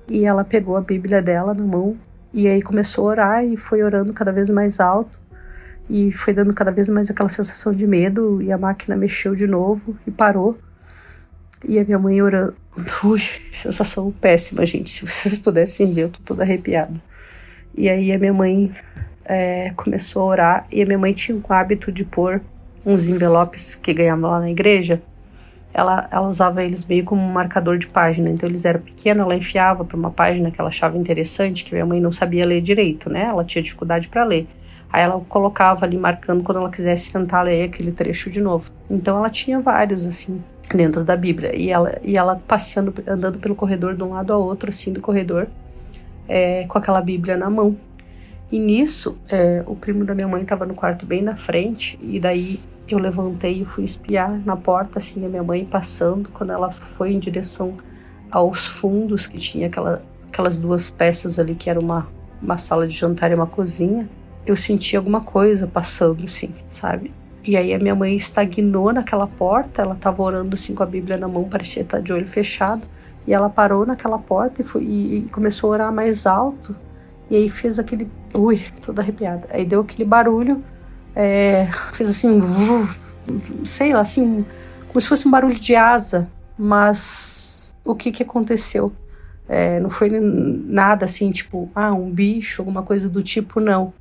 E 0.09 0.25
ela 0.25 0.45
pegou 0.45 0.77
a 0.77 0.81
Bíblia 0.81 1.23
dela 1.23 1.55
na 1.55 1.63
mão 1.63 1.97
e 2.35 2.49
aí 2.49 2.61
começou 2.61 3.07
a 3.07 3.11
orar 3.13 3.45
e 3.45 3.57
foi 3.57 3.83
orando 3.83 4.13
cada 4.13 4.33
vez 4.33 4.51
mais 4.51 4.81
alto. 4.81 5.19
E 5.89 6.11
foi 6.11 6.35
dando 6.35 6.53
cada 6.53 6.73
vez 6.73 6.89
mais 6.89 7.09
aquela 7.09 7.29
sensação 7.29 7.73
de 7.73 7.87
medo. 7.87 8.43
E 8.43 8.51
a 8.51 8.59
máquina 8.59 8.97
mexeu 8.97 9.35
de 9.37 9.47
novo 9.47 9.97
e 10.07 10.11
parou. 10.11 10.59
E 11.65 11.79
a 11.79 11.85
minha 11.85 11.99
mãe 11.99 12.21
orando. 12.21 12.55
Ui, 13.05 13.23
sensação 13.53 14.11
péssima, 14.11 14.67
gente. 14.67 14.91
Se 14.91 15.07
vocês 15.07 15.39
pudessem 15.39 15.93
ver, 15.93 16.03
eu 16.03 16.09
tô 16.11 16.19
toda 16.25 16.43
arrepiada. 16.43 17.01
E 17.75 17.89
aí 17.89 18.13
a 18.13 18.19
minha 18.19 18.35
mãe 18.35 18.75
é, 19.25 19.73
começou 19.77 20.23
a 20.23 20.27
orar. 20.27 20.67
E 20.71 20.83
a 20.83 20.85
minha 20.85 20.99
mãe 20.99 21.13
tinha 21.13 21.39
o 21.39 21.53
hábito 21.53 21.93
de 21.93 22.05
pôr 22.05 22.43
uns 22.87 23.09
envelopes 23.09 23.75
que 23.75 23.93
ganhava 23.93 24.29
lá 24.29 24.41
na 24.41 24.51
igreja. 24.51 25.03
Ela, 25.75 26.09
ela 26.11 26.29
usava 26.29 26.65
eles 26.65 26.87
meio 26.87 27.05
como 27.05 27.21
um 27.21 27.33
marcador 27.33 27.77
de 27.77 27.89
página. 27.89 28.31
Então 28.31 28.49
eles 28.49 28.65
eram 28.65 28.81
pequenos, 28.81 29.25
ela 29.25 29.35
enfiava 29.35 29.85
para 29.85 29.97
uma 29.97 30.11
página 30.11 30.51
que 30.51 30.61
ela 30.61 30.71
achava 30.71 30.97
interessante, 30.97 31.65
que 31.65 31.73
minha 31.73 31.85
mãe 31.85 32.01
não 32.01 32.13
sabia 32.13 32.47
ler 32.47 32.61
direito, 32.63 33.11
né? 33.11 33.27
Ela 33.29 33.45
tinha 33.45 33.61
dificuldade 33.61 34.09
para 34.09 34.25
ler. 34.25 34.47
Aí 34.91 35.03
ela 35.03 35.21
colocava 35.29 35.85
ali 35.85 35.99
marcando 35.99 36.45
quando 36.45 36.59
ela 36.59 36.71
quisesse 36.71 37.13
tentar 37.13 37.43
ler 37.43 37.65
aquele 37.65 37.91
trecho 37.91 38.31
de 38.31 38.41
novo. 38.41 38.71
Então 38.89 39.19
ela 39.19 39.29
tinha 39.29 39.61
vários 39.61 40.07
assim 40.07 40.41
dentro 40.75 41.05
da 41.05 41.17
Bíblia. 41.17 41.55
E 41.55 41.71
ela, 41.71 41.99
e 42.03 42.17
ela 42.17 42.41
passeando, 42.47 42.95
andando 43.07 43.39
pelo 43.39 43.55
corredor 43.55 43.95
de 43.95 44.03
um 44.03 44.11
lado 44.11 44.33
ao 44.33 44.43
outro, 44.43 44.71
assim, 44.71 44.93
do 44.93 45.01
corredor, 45.01 45.49
é, 46.29 46.65
com 46.69 46.79
aquela 46.79 47.01
Bíblia 47.01 47.37
na 47.37 47.51
mão. 47.51 47.77
E 48.51 48.59
nisso, 48.59 49.19
é, 49.29 49.63
o 49.67 49.75
primo 49.75 50.05
da 50.05 50.15
minha 50.15 50.29
mãe 50.29 50.43
estava 50.43 50.65
no 50.65 50.75
quarto 50.75 51.05
bem 51.05 51.21
na 51.21 51.37
frente, 51.37 51.99
e 52.01 52.21
daí 52.21 52.61
eu 52.89 52.99
levantei 52.99 53.63
e 53.63 53.65
fui 53.65 53.85
espiar 53.85 54.41
na 54.45 54.57
porta, 54.57 54.99
assim, 54.99 55.25
a 55.25 55.29
minha 55.29 55.43
mãe 55.43 55.65
passando, 55.65 56.29
quando 56.31 56.51
ela 56.51 56.71
foi 56.71 57.13
em 57.13 57.19
direção 57.19 57.77
aos 58.31 58.67
fundos, 58.67 59.27
que 59.27 59.39
tinha 59.39 59.67
aquela, 59.67 60.03
aquelas 60.29 60.59
duas 60.59 60.91
peças 60.91 61.39
ali, 61.39 61.55
que 61.55 61.69
era 61.69 61.81
uma, 61.81 62.07
uma 62.41 62.59
sala 62.59 62.87
de 62.87 62.95
jantar 62.95 63.31
e 63.31 63.35
uma 63.35 63.47
cozinha, 63.47 64.09
eu 64.47 64.57
senti 64.57 64.97
alguma 64.97 65.21
coisa 65.21 65.67
passando, 65.67 66.25
assim, 66.25 66.55
sabe? 66.71 67.13
E 67.47 67.57
aí 67.57 67.73
a 67.73 67.79
minha 67.79 67.95
mãe 67.95 68.17
estagnou 68.17 68.93
naquela 68.93 69.27
porta, 69.27 69.83
ela 69.83 69.95
estava 69.95 70.21
orando 70.21 70.55
assim 70.55 70.75
com 70.75 70.83
a 70.83 70.87
Bíblia 70.87 71.17
na 71.17 71.29
mão, 71.29 71.45
parecia 71.45 71.83
estar 71.83 72.01
de 72.01 72.13
olho 72.13 72.27
fechado. 72.27 72.83
E 73.25 73.33
ela 73.33 73.49
parou 73.49 73.85
naquela 73.87 74.19
porta 74.19 74.63
e, 74.63 74.65
foi, 74.65 74.83
e 74.85 75.29
começou 75.33 75.71
a 75.71 75.75
orar 75.75 75.93
mais 75.93 76.27
alto. 76.27 76.75
E 77.31 77.37
aí 77.37 77.49
fez 77.49 77.79
aquele. 77.79 78.09
Ui, 78.35 78.61
toda 78.85 79.03
arrepiada. 79.03 79.49
Aí 79.51 79.65
deu 79.65 79.81
aquele 79.81 80.05
barulho, 80.05 80.63
é, 81.17 81.69
fez 81.93 82.09
assim. 82.09 82.41
Sei 83.65 83.93
lá, 83.93 84.01
assim. 84.01 84.47
Como 84.89 85.01
se 85.01 85.09
fosse 85.09 85.27
um 85.27 85.31
barulho 85.31 85.59
de 85.59 85.75
asa. 85.75 86.29
Mas 86.57 87.75
o 87.85 87.95
que 87.97 88.13
que 88.13 88.23
aconteceu? 88.23 88.93
É, 89.49 89.81
não 89.81 89.91
foi 89.91 90.11
nada 90.11 91.05
assim, 91.05 91.31
tipo, 91.31 91.71
ah, 91.75 91.93
um 91.93 92.11
bicho, 92.11 92.63
alguma 92.63 92.83
coisa 92.83 93.09
do 93.09 93.23
tipo, 93.23 93.61
não 93.61 93.93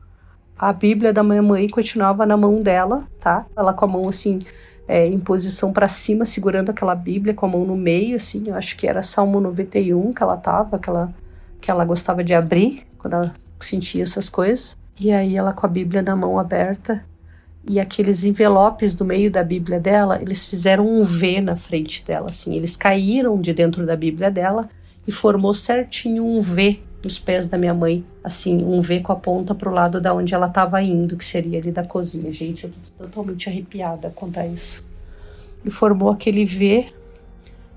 a 0.57 0.71
Bíblia 0.71 1.11
da 1.11 1.21
minha 1.21 1.41
mãe 1.41 1.67
continuava 1.69 2.25
na 2.25 2.37
mão 2.37 2.61
dela, 2.61 3.03
tá? 3.19 3.45
Ela 3.55 3.73
com 3.73 3.85
a 3.85 3.87
mão 3.87 4.07
assim, 4.07 4.39
é, 4.87 5.05
em 5.05 5.19
posição 5.19 5.73
para 5.73 5.87
cima, 5.87 6.25
segurando 6.25 6.69
aquela 6.69 6.95
Bíblia 6.95 7.33
com 7.33 7.45
a 7.45 7.49
mão 7.49 7.65
no 7.65 7.75
meio, 7.75 8.15
assim. 8.15 8.45
Eu 8.47 8.55
acho 8.55 8.77
que 8.77 8.87
era 8.87 9.03
Salmo 9.03 9.39
91 9.41 10.13
que 10.13 10.23
ela 10.23 10.37
tava, 10.37 10.79
que 10.79 10.89
ela, 10.89 11.13
que 11.59 11.69
ela 11.69 11.83
gostava 11.83 12.23
de 12.23 12.33
abrir 12.33 12.85
quando 12.97 13.15
ela 13.15 13.33
sentia 13.59 14.03
essas 14.03 14.29
coisas. 14.29 14.77
E 14.99 15.11
aí 15.11 15.35
ela 15.35 15.53
com 15.53 15.65
a 15.65 15.69
Bíblia 15.69 16.01
na 16.01 16.15
mão 16.15 16.39
aberta 16.39 17.03
e 17.67 17.79
aqueles 17.79 18.23
envelopes 18.23 18.93
do 18.93 19.03
meio 19.03 19.31
da 19.31 19.43
Bíblia 19.43 19.79
dela, 19.79 20.21
eles 20.21 20.45
fizeram 20.45 20.87
um 20.87 21.01
V 21.01 21.41
na 21.41 21.55
frente 21.55 22.05
dela, 22.05 22.27
assim. 22.29 22.55
Eles 22.55 22.77
caíram 22.77 23.41
de 23.41 23.53
dentro 23.53 23.85
da 23.85 23.95
Bíblia 23.95 24.29
dela 24.29 24.69
e 25.07 25.11
formou 25.11 25.53
certinho 25.53 26.23
um 26.23 26.39
V 26.39 26.79
nos 27.03 27.19
pés 27.19 27.47
da 27.47 27.57
minha 27.57 27.73
mãe, 27.73 28.03
assim, 28.23 28.63
um 28.63 28.81
V 28.81 28.99
com 28.99 29.11
a 29.11 29.15
ponta 29.15 29.53
pro 29.53 29.71
lado 29.71 29.99
da 29.99 30.13
onde 30.13 30.33
ela 30.33 30.47
estava 30.47 30.81
indo, 30.81 31.17
que 31.17 31.25
seria 31.25 31.59
ali 31.59 31.71
da 31.71 31.83
cozinha. 31.83 32.31
Gente, 32.31 32.65
eu 32.65 32.71
tô 32.71 33.03
totalmente 33.05 33.49
arrepiada 33.49 34.11
quanto 34.15 34.39
a 34.39 34.47
isso. 34.47 34.85
E 35.63 35.69
formou 35.69 36.11
aquele 36.11 36.45
V, 36.45 36.87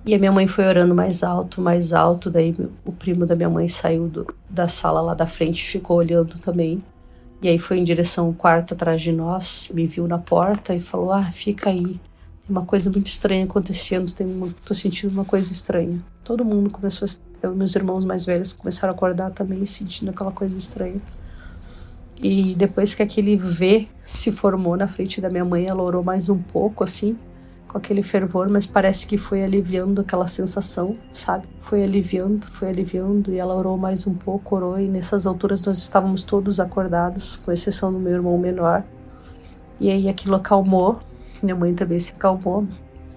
e 0.05 0.15
a 0.15 0.19
minha 0.19 0.33
mãe 0.33 0.47
foi 0.47 0.67
orando 0.67 0.95
mais 0.95 1.23
alto, 1.23 1.61
mais 1.61 1.93
alto. 1.93 2.31
Daí 2.31 2.55
o 2.85 2.93
primo 2.93 3.27
da 3.27 3.35
minha 3.35 3.51
mãe 3.51 3.69
saiu 3.69 4.09
do, 4.09 4.35
da 4.49 4.69
sala 4.69 5.01
lá 5.01 5.15
da 5.15 5.27
frente, 5.27 5.63
ficou 5.63 5.99
olhando 5.99 6.39
também. 6.39 6.83
E 7.41 7.49
aí 7.49 7.59
foi 7.59 7.79
em 7.79 7.85
direção 7.85 8.27
ao 8.27 8.33
quarto 8.33 8.75
atrás 8.75 9.01
de 9.01 9.13
nós, 9.13 9.71
me 9.73 9.87
viu 9.87 10.09
na 10.09 10.19
porta 10.19 10.75
e 10.75 10.81
falou: 10.81 11.13
Ah, 11.13 11.31
fica 11.31 11.71
aí. 11.71 11.85
Tem 11.85 12.01
uma 12.49 12.65
coisa 12.65 12.91
muito 12.91 13.07
estranha 13.07 13.45
acontecendo, 13.45 14.13
tem 14.13 14.27
uma, 14.27 14.49
tô 14.65 14.75
sentindo 14.75 15.13
uma 15.13 15.25
coisa 15.25 15.53
estranha. 15.53 16.03
Todo 16.25 16.45
mundo 16.45 16.71
começou 16.71 17.07
a 17.07 17.29
eu 17.43 17.53
e 17.53 17.57
meus 17.57 17.75
irmãos 17.77 18.05
mais 18.05 18.25
velhos 18.25 18.53
começaram 18.53 18.93
a 18.93 18.97
acordar 18.97 19.31
também, 19.31 19.65
sentindo 19.65 20.11
aquela 20.11 20.33
coisa 20.33 20.59
estranha. 20.59 21.01
E 22.21 22.55
depois 22.57 22.95
que 22.95 23.03
aquele 23.03 23.37
V 23.37 23.87
se 24.03 24.33
formou 24.33 24.77
na 24.77 24.89
frente 24.89 25.21
da 25.21 25.31
minha 25.31 25.45
mãe, 25.45 25.67
ela 25.67 25.83
orou 25.83 26.03
mais 26.03 26.29
um 26.29 26.39
pouco, 26.39 26.83
assim, 26.83 27.17
com 27.69 27.77
aquele 27.77 28.03
fervor, 28.03 28.49
mas 28.49 28.67
parece 28.67 29.07
que 29.07 29.19
foi 29.19 29.45
aliviando 29.45 30.01
aquela 30.01 30.27
sensação, 30.27 30.97
sabe? 31.13 31.47
Foi 31.61 31.85
aliviando, 31.85 32.47
foi 32.47 32.69
aliviando, 32.69 33.31
e 33.31 33.39
ela 33.39 33.55
orou 33.55 33.77
mais 33.77 34.07
um 34.07 34.15
pouco, 34.15 34.57
orou, 34.57 34.81
e 34.81 34.89
nessas 34.89 35.27
alturas 35.27 35.63
nós 35.63 35.79
estávamos 35.79 36.23
todos 36.23 36.59
acordados, 36.59 37.37
com 37.37 37.53
exceção 37.53 37.93
do 37.93 37.99
meu 37.99 38.15
irmão 38.15 38.39
menor. 38.39 38.83
E 39.79 39.91
aí 39.91 40.09
aquilo 40.09 40.35
acalmou, 40.35 40.99
minha 41.43 41.55
mãe 41.55 41.75
também 41.75 42.01
se 42.01 42.13
acalmou, 42.13 42.67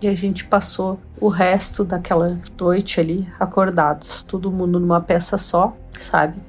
e 0.01 0.07
a 0.07 0.15
gente 0.15 0.45
passou 0.45 0.99
o 1.19 1.29
resto 1.29 1.83
daquela 1.85 2.37
noite 2.59 2.99
ali 2.99 3.27
acordados, 3.39 4.23
todo 4.23 4.51
mundo 4.51 4.79
numa 4.79 4.99
peça 4.99 5.37
só, 5.37 5.75
sabe? 5.97 6.39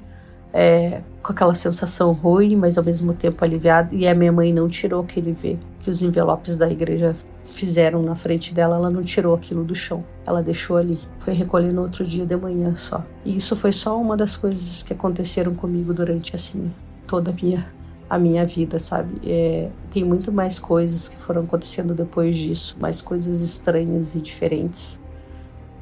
É, 0.53 1.03
com 1.23 1.33
aquela 1.33 1.55
sensação 1.55 2.12
ruim, 2.12 2.57
mas 2.57 2.77
ao 2.77 2.85
mesmo 2.85 3.15
tempo 3.15 3.45
aliviado. 3.45 3.95
E 3.95 4.09
a 4.09 4.15
minha 4.15 4.33
mãe 4.33 4.53
não 4.53 4.69
tirou 4.69 5.03
aquele 5.03 5.33
V 5.33 5.59
que 5.81 5.91
os 5.91 6.03
envelopes 6.03 6.57
da 6.57 6.71
igreja 6.71 7.15
fizeram 7.53 8.03
na 8.03 8.15
frente 8.15 8.53
dela, 8.53 8.77
ela 8.77 8.91
não 8.91 9.03
tirou 9.03 9.35
aquilo 9.35 9.62
do 9.62 9.75
chão. 9.75 10.05
Ela 10.27 10.43
deixou 10.43 10.77
ali. 10.77 10.99
Foi 11.21 11.35
recolher 11.35 11.73
no 11.73 11.83
outro 11.83 12.05
dia 12.05 12.27
de 12.27 12.37
manhã 12.37 12.75
só. 12.75 13.05
E 13.25 13.37
isso 13.37 13.55
foi 13.55 13.71
só 13.71 14.01
uma 14.01 14.17
das 14.17 14.37
coisas 14.37 14.83
que 14.83 14.93
aconteceram 14.93 15.55
comigo 15.55 15.93
durante 15.93 16.35
assim 16.35 16.73
toda 17.07 17.31
a 17.31 17.35
minha 17.35 17.71
a 18.09 18.19
minha 18.19 18.45
vida, 18.45 18.79
sabe? 18.79 19.21
É, 19.25 19.71
tem 19.91 20.05
muito 20.05 20.31
mais 20.31 20.59
coisas 20.59 21.09
que 21.09 21.17
foram 21.17 21.43
acontecendo 21.45 21.95
depois 21.95 22.37
disso, 22.37 22.77
mais 22.79 23.01
coisas 23.01 23.41
estranhas 23.41 24.15
e 24.15 24.21
diferentes. 24.21 25.01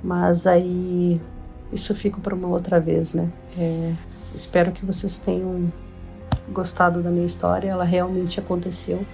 Mas 0.01 0.47
aí 0.47 1.21
isso 1.73 1.93
fica 1.93 2.21
para 2.21 2.33
uma 2.33 2.47
outra 2.47 2.79
vez, 2.79 3.15
né? 3.15 3.29
É, 3.59 3.93
espero 4.33 4.71
que 4.71 4.87
vocês 4.87 5.19
tenham 5.19 5.73
gostado 6.53 7.03
da 7.03 7.11
minha 7.11 7.27
história. 7.27 7.69
Ela 7.69 7.83
realmente 7.83 8.39
aconteceu 8.39 9.05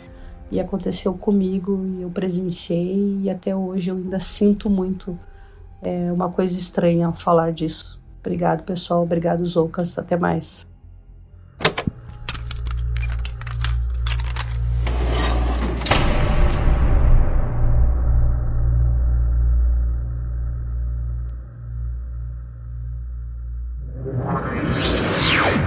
e 0.50 0.60
aconteceu 0.60 1.14
comigo 1.14 1.84
e 1.98 2.02
eu 2.02 2.10
presenciei 2.10 3.20
e 3.22 3.30
até 3.30 3.54
hoje 3.54 3.90
eu 3.90 3.96
ainda 3.96 4.20
sinto 4.20 4.70
muito 4.70 5.18
é, 5.82 6.12
uma 6.12 6.30
coisa 6.30 6.58
estranha 6.58 7.12
falar 7.12 7.52
disso. 7.52 8.00
Obrigado, 8.20 8.64
pessoal. 8.64 9.02
Obrigado, 9.02 9.44
Zoucas. 9.46 9.98
Até 9.98 10.16
mais. 10.16 10.66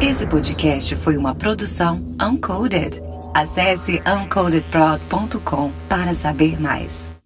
Esse 0.01 0.25
podcast 0.27 0.95
foi 0.95 1.15
uma 1.17 1.35
produção 1.35 2.01
Uncoded. 2.21 3.08
Acesse 3.33 4.01
uncodedprod.com 4.05 5.71
para 5.87 6.13
saber 6.13 6.59
mais. 6.59 7.18